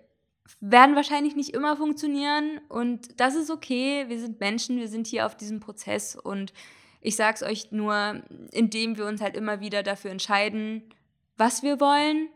werden 0.61 0.97
wahrscheinlich 0.97 1.37
nicht 1.37 1.53
immer 1.53 1.77
funktionieren 1.77 2.61
und 2.71 3.21
das 3.21 3.35
ist 3.35 3.51
okay. 3.51 4.07
Wir 4.09 4.19
sind 4.19 4.41
Menschen, 4.41 4.79
wir 4.79 4.89
sind 4.89 5.07
hier 5.07 5.27
auf 5.27 5.37
diesem 5.37 5.61
Prozess 5.61 6.17
und 6.17 6.55
ich 7.03 7.15
sage 7.15 7.35
es 7.35 7.43
euch 7.43 7.73
nur, 7.73 8.23
indem 8.53 8.97
wir 8.97 9.05
uns 9.07 9.21
halt 9.21 9.37
immer 9.37 9.61
wieder 9.61 9.83
dafür 9.83 10.11
entscheiden, 10.11 10.83
was 11.37 11.63
wir 11.63 11.79
wollen 11.79 12.29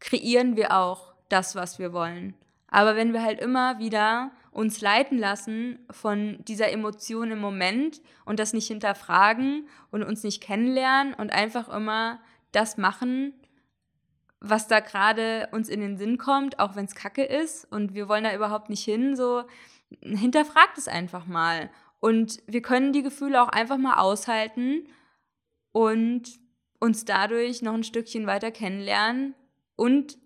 kreieren 0.00 0.56
wir 0.56 0.76
auch 0.76 1.14
das, 1.28 1.54
was 1.54 1.78
wir 1.78 1.92
wollen. 1.92 2.34
Aber 2.68 2.96
wenn 2.96 3.12
wir 3.12 3.22
halt 3.22 3.40
immer 3.40 3.78
wieder 3.78 4.32
uns 4.50 4.80
leiten 4.80 5.18
lassen 5.18 5.78
von 5.90 6.38
dieser 6.44 6.70
Emotion 6.70 7.30
im 7.30 7.40
Moment 7.40 8.00
und 8.24 8.38
das 8.38 8.52
nicht 8.52 8.68
hinterfragen 8.68 9.68
und 9.90 10.02
uns 10.02 10.22
nicht 10.22 10.42
kennenlernen 10.42 11.14
und 11.14 11.32
einfach 11.32 11.68
immer 11.68 12.20
das 12.52 12.76
machen, 12.76 13.32
was 14.40 14.68
da 14.68 14.80
gerade 14.80 15.48
uns 15.52 15.68
in 15.68 15.80
den 15.80 15.96
Sinn 15.96 16.18
kommt, 16.18 16.58
auch 16.58 16.76
wenn 16.76 16.84
es 16.84 16.94
kacke 16.94 17.24
ist 17.24 17.70
und 17.72 17.94
wir 17.94 18.08
wollen 18.08 18.24
da 18.24 18.34
überhaupt 18.34 18.70
nicht 18.70 18.84
hin, 18.84 19.16
so 19.16 19.44
hinterfragt 20.00 20.76
es 20.76 20.88
einfach 20.88 21.26
mal. 21.26 21.70
Und 22.00 22.42
wir 22.46 22.60
können 22.60 22.92
die 22.92 23.02
Gefühle 23.02 23.42
auch 23.42 23.48
einfach 23.48 23.78
mal 23.78 23.98
aushalten 23.98 24.88
und 25.72 26.38
uns 26.78 27.04
dadurch 27.04 27.62
noch 27.62 27.74
ein 27.74 27.84
Stückchen 27.84 28.26
weiter 28.26 28.50
kennenlernen 28.50 29.34
und 29.76 30.18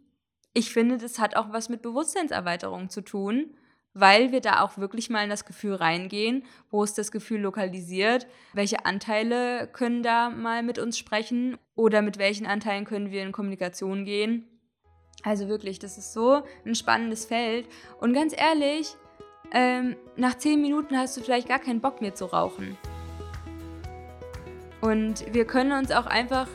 ich 0.54 0.72
finde, 0.72 0.98
das 0.98 1.18
hat 1.18 1.36
auch 1.36 1.52
was 1.52 1.68
mit 1.68 1.82
Bewusstseinserweiterung 1.82 2.90
zu 2.90 3.02
tun, 3.02 3.54
weil 3.94 4.32
wir 4.32 4.40
da 4.40 4.62
auch 4.62 4.78
wirklich 4.78 5.10
mal 5.10 5.24
in 5.24 5.30
das 5.30 5.44
Gefühl 5.44 5.74
reingehen, 5.74 6.44
wo 6.70 6.84
ist 6.84 6.98
das 6.98 7.10
Gefühl 7.10 7.40
lokalisiert, 7.40 8.26
welche 8.52 8.84
Anteile 8.84 9.68
können 9.68 10.02
da 10.02 10.30
mal 10.30 10.62
mit 10.62 10.78
uns 10.78 10.98
sprechen 10.98 11.56
oder 11.74 12.02
mit 12.02 12.18
welchen 12.18 12.46
Anteilen 12.46 12.84
können 12.84 13.10
wir 13.10 13.22
in 13.22 13.32
Kommunikation 13.32 14.04
gehen. 14.04 14.46
Also 15.24 15.48
wirklich, 15.48 15.78
das 15.78 15.98
ist 15.98 16.12
so 16.12 16.42
ein 16.64 16.74
spannendes 16.74 17.24
Feld. 17.24 17.66
Und 18.00 18.12
ganz 18.12 18.34
ehrlich, 18.36 18.94
ähm, 19.52 19.96
nach 20.16 20.36
zehn 20.36 20.60
Minuten 20.60 20.96
hast 20.96 21.16
du 21.16 21.20
vielleicht 21.20 21.48
gar 21.48 21.58
keinen 21.58 21.80
Bock 21.80 22.00
mehr 22.00 22.14
zu 22.14 22.26
rauchen. 22.26 22.76
Und 24.80 25.34
wir 25.34 25.44
können 25.44 25.72
uns 25.72 25.90
auch 25.90 26.06
einfach 26.06 26.46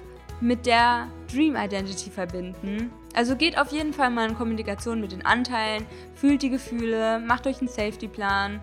mit 0.44 0.66
der 0.66 1.08
Dream 1.32 1.56
Identity 1.56 2.10
verbinden. 2.10 2.92
Also 3.16 3.38
geht 3.38 3.58
auf 3.58 3.72
jeden 3.72 3.94
Fall 3.94 4.10
mal 4.10 4.28
in 4.28 4.36
Kommunikation 4.36 5.00
mit 5.00 5.14
den 5.14 5.26
Anteilen, 5.26 5.86
fühlt 6.16 6.42
die 6.42 6.50
Gefühle, 6.50 7.20
macht 7.20 7.48
euch 7.48 7.60
einen 7.60 7.70
Safety-Plan, 7.70 8.60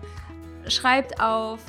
schreibt 0.67 1.19
auf, 1.19 1.59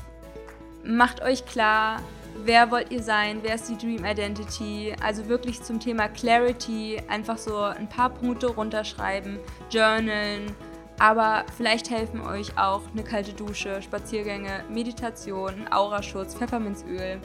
macht 0.85 1.23
euch 1.23 1.47
klar, 1.47 2.03
wer 2.45 2.71
wollt 2.71 2.91
ihr 2.93 3.03
sein, 3.03 3.39
wer 3.41 3.55
ist 3.55 3.71
die 3.71 3.79
Dream 3.79 4.05
Identity. 4.05 4.95
Also 5.03 5.29
wirklich 5.29 5.63
zum 5.63 5.81
Thema 5.81 6.09
Clarity 6.09 7.01
einfach 7.09 7.39
so 7.39 7.57
ein 7.63 7.89
paar 7.89 8.11
Punkte 8.11 8.49
runterschreiben, 8.49 9.39
journalen. 9.71 10.53
Aber 10.99 11.47
vielleicht 11.57 11.89
helfen 11.89 12.21
euch 12.21 12.59
auch 12.59 12.83
eine 12.93 13.03
kalte 13.03 13.33
Dusche, 13.33 13.81
Spaziergänge, 13.81 14.63
Meditation, 14.69 15.67
Auraschutz, 15.71 16.35
Pfefferminzöl, 16.35 17.19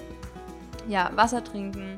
ja, 0.87 1.11
Wasser 1.15 1.43
trinken. 1.43 1.97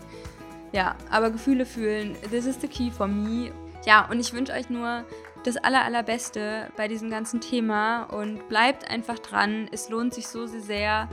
Ja, 0.72 0.96
aber 1.10 1.32
Gefühle 1.32 1.66
fühlen, 1.66 2.16
this 2.30 2.46
is 2.46 2.60
the 2.62 2.68
key 2.68 2.92
for 2.92 3.08
me. 3.08 3.52
Ja, 3.86 4.08
und 4.10 4.20
ich 4.20 4.34
wünsche 4.34 4.54
euch 4.54 4.70
nur 4.70 5.04
das 5.44 5.58
aller, 5.58 5.84
allerbeste 5.84 6.70
bei 6.76 6.88
diesem 6.88 7.10
ganzen 7.10 7.42
Thema 7.42 8.04
und 8.04 8.48
bleibt 8.50 8.90
einfach 8.90 9.20
dran. 9.20 9.68
Es 9.72 9.90
lohnt 9.90 10.14
sich 10.14 10.28
so 10.28 10.46
sehr. 10.46 11.10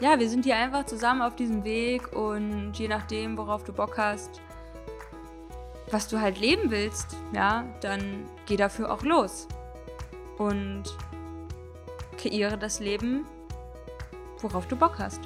Ja, 0.00 0.18
wir 0.18 0.28
sind 0.28 0.44
hier 0.44 0.56
einfach 0.56 0.84
zusammen 0.84 1.22
auf 1.22 1.36
diesem 1.36 1.64
Weg 1.64 2.12
und 2.12 2.74
je 2.74 2.88
nachdem, 2.88 3.38
worauf 3.38 3.62
du 3.64 3.72
Bock 3.72 3.96
hast, 3.96 4.40
was 5.90 6.08
du 6.08 6.20
halt 6.20 6.38
leben 6.38 6.70
willst, 6.70 7.16
ja, 7.32 7.64
dann 7.80 8.26
geh 8.46 8.56
dafür 8.56 8.92
auch 8.92 9.02
los 9.02 9.46
und 10.38 10.82
kreiere 12.18 12.58
das 12.58 12.80
Leben, 12.80 13.24
worauf 14.40 14.66
du 14.66 14.74
Bock 14.74 14.98
hast. 14.98 15.20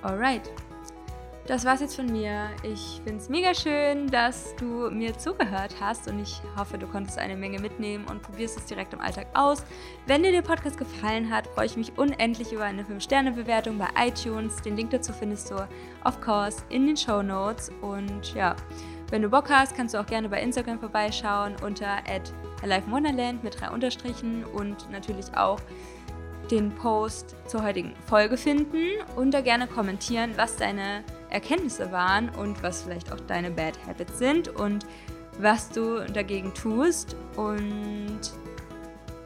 Alright 0.00 0.50
das 1.46 1.64
war's 1.64 1.80
jetzt 1.80 1.96
von 1.96 2.06
mir. 2.06 2.50
Ich 2.62 3.00
finde 3.04 3.20
es 3.20 3.28
mega 3.28 3.54
schön, 3.54 4.06
dass 4.08 4.54
du 4.56 4.90
mir 4.90 5.16
zugehört 5.18 5.74
hast 5.80 6.08
und 6.08 6.20
ich 6.20 6.40
hoffe, 6.56 6.78
du 6.78 6.86
konntest 6.86 7.18
eine 7.18 7.36
Menge 7.36 7.60
mitnehmen 7.60 8.04
und 8.08 8.22
probierst 8.22 8.58
es 8.58 8.66
direkt 8.66 8.94
im 8.94 9.00
Alltag 9.00 9.26
aus. 9.34 9.64
Wenn 10.06 10.22
dir 10.22 10.30
der 10.30 10.42
Podcast 10.42 10.78
gefallen 10.78 11.30
hat, 11.30 11.48
freue 11.48 11.66
ich 11.66 11.76
mich 11.76 11.98
unendlich 11.98 12.52
über 12.52 12.64
eine 12.64 12.84
5-Sterne-Bewertung 12.84 13.76
bei 13.78 13.88
iTunes. 14.06 14.62
Den 14.62 14.76
Link 14.76 14.90
dazu 14.90 15.12
findest 15.12 15.50
du, 15.50 15.56
of 16.04 16.20
course, 16.20 16.62
in 16.68 16.86
den 16.86 16.96
Show 16.96 17.22
Notes. 17.22 17.72
Und 17.80 18.34
ja, 18.34 18.54
wenn 19.10 19.22
du 19.22 19.28
Bock 19.28 19.50
hast, 19.50 19.76
kannst 19.76 19.94
du 19.94 19.98
auch 19.98 20.06
gerne 20.06 20.28
bei 20.28 20.40
Instagram 20.40 20.78
vorbeischauen 20.78 21.56
unter 21.64 21.98
Wonderland 22.88 23.42
mit 23.42 23.60
drei 23.60 23.70
Unterstrichen 23.70 24.44
und 24.44 24.90
natürlich 24.92 25.26
auch 25.36 25.58
den 26.50 26.72
Post 26.74 27.34
zur 27.46 27.62
heutigen 27.64 27.94
Folge 28.06 28.36
finden 28.36 28.84
und 29.16 29.32
da 29.32 29.40
gerne 29.40 29.66
kommentieren, 29.66 30.32
was 30.36 30.56
deine 30.56 31.02
Erkenntnisse 31.32 31.90
waren 31.92 32.28
und 32.30 32.62
was 32.62 32.82
vielleicht 32.82 33.12
auch 33.12 33.20
deine 33.20 33.50
Bad 33.50 33.78
Habits 33.86 34.18
sind 34.18 34.48
und 34.48 34.86
was 35.38 35.70
du 35.70 36.04
dagegen 36.12 36.52
tust. 36.54 37.16
Und 37.36 38.20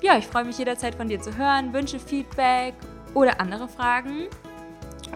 ja, 0.03 0.17
ich 0.19 0.27
freue 0.27 0.45
mich 0.45 0.59
jederzeit 0.59 0.95
von 0.95 1.09
dir 1.09 1.21
zu 1.21 1.37
hören, 1.37 1.73
wünsche 1.73 1.99
Feedback 1.99 2.75
oder 3.15 3.41
andere 3.41 3.69
Fragen. 3.69 4.29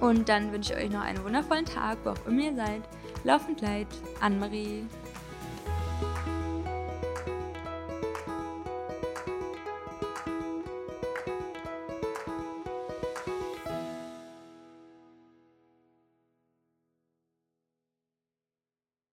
Und 0.00 0.29
dann 0.29 0.53
wünsche 0.53 0.72
ich 0.72 0.85
euch 0.85 0.90
noch 0.90 1.03
einen 1.03 1.22
wundervollen 1.24 1.64
Tag, 1.64 1.98
wo 2.05 2.11
auch 2.11 2.26
immer 2.26 2.42
ihr 2.42 2.57
seid. 2.57 2.83
Laufend 3.24 3.61
leid, 3.61 3.88
Anne-Marie. 4.20 4.87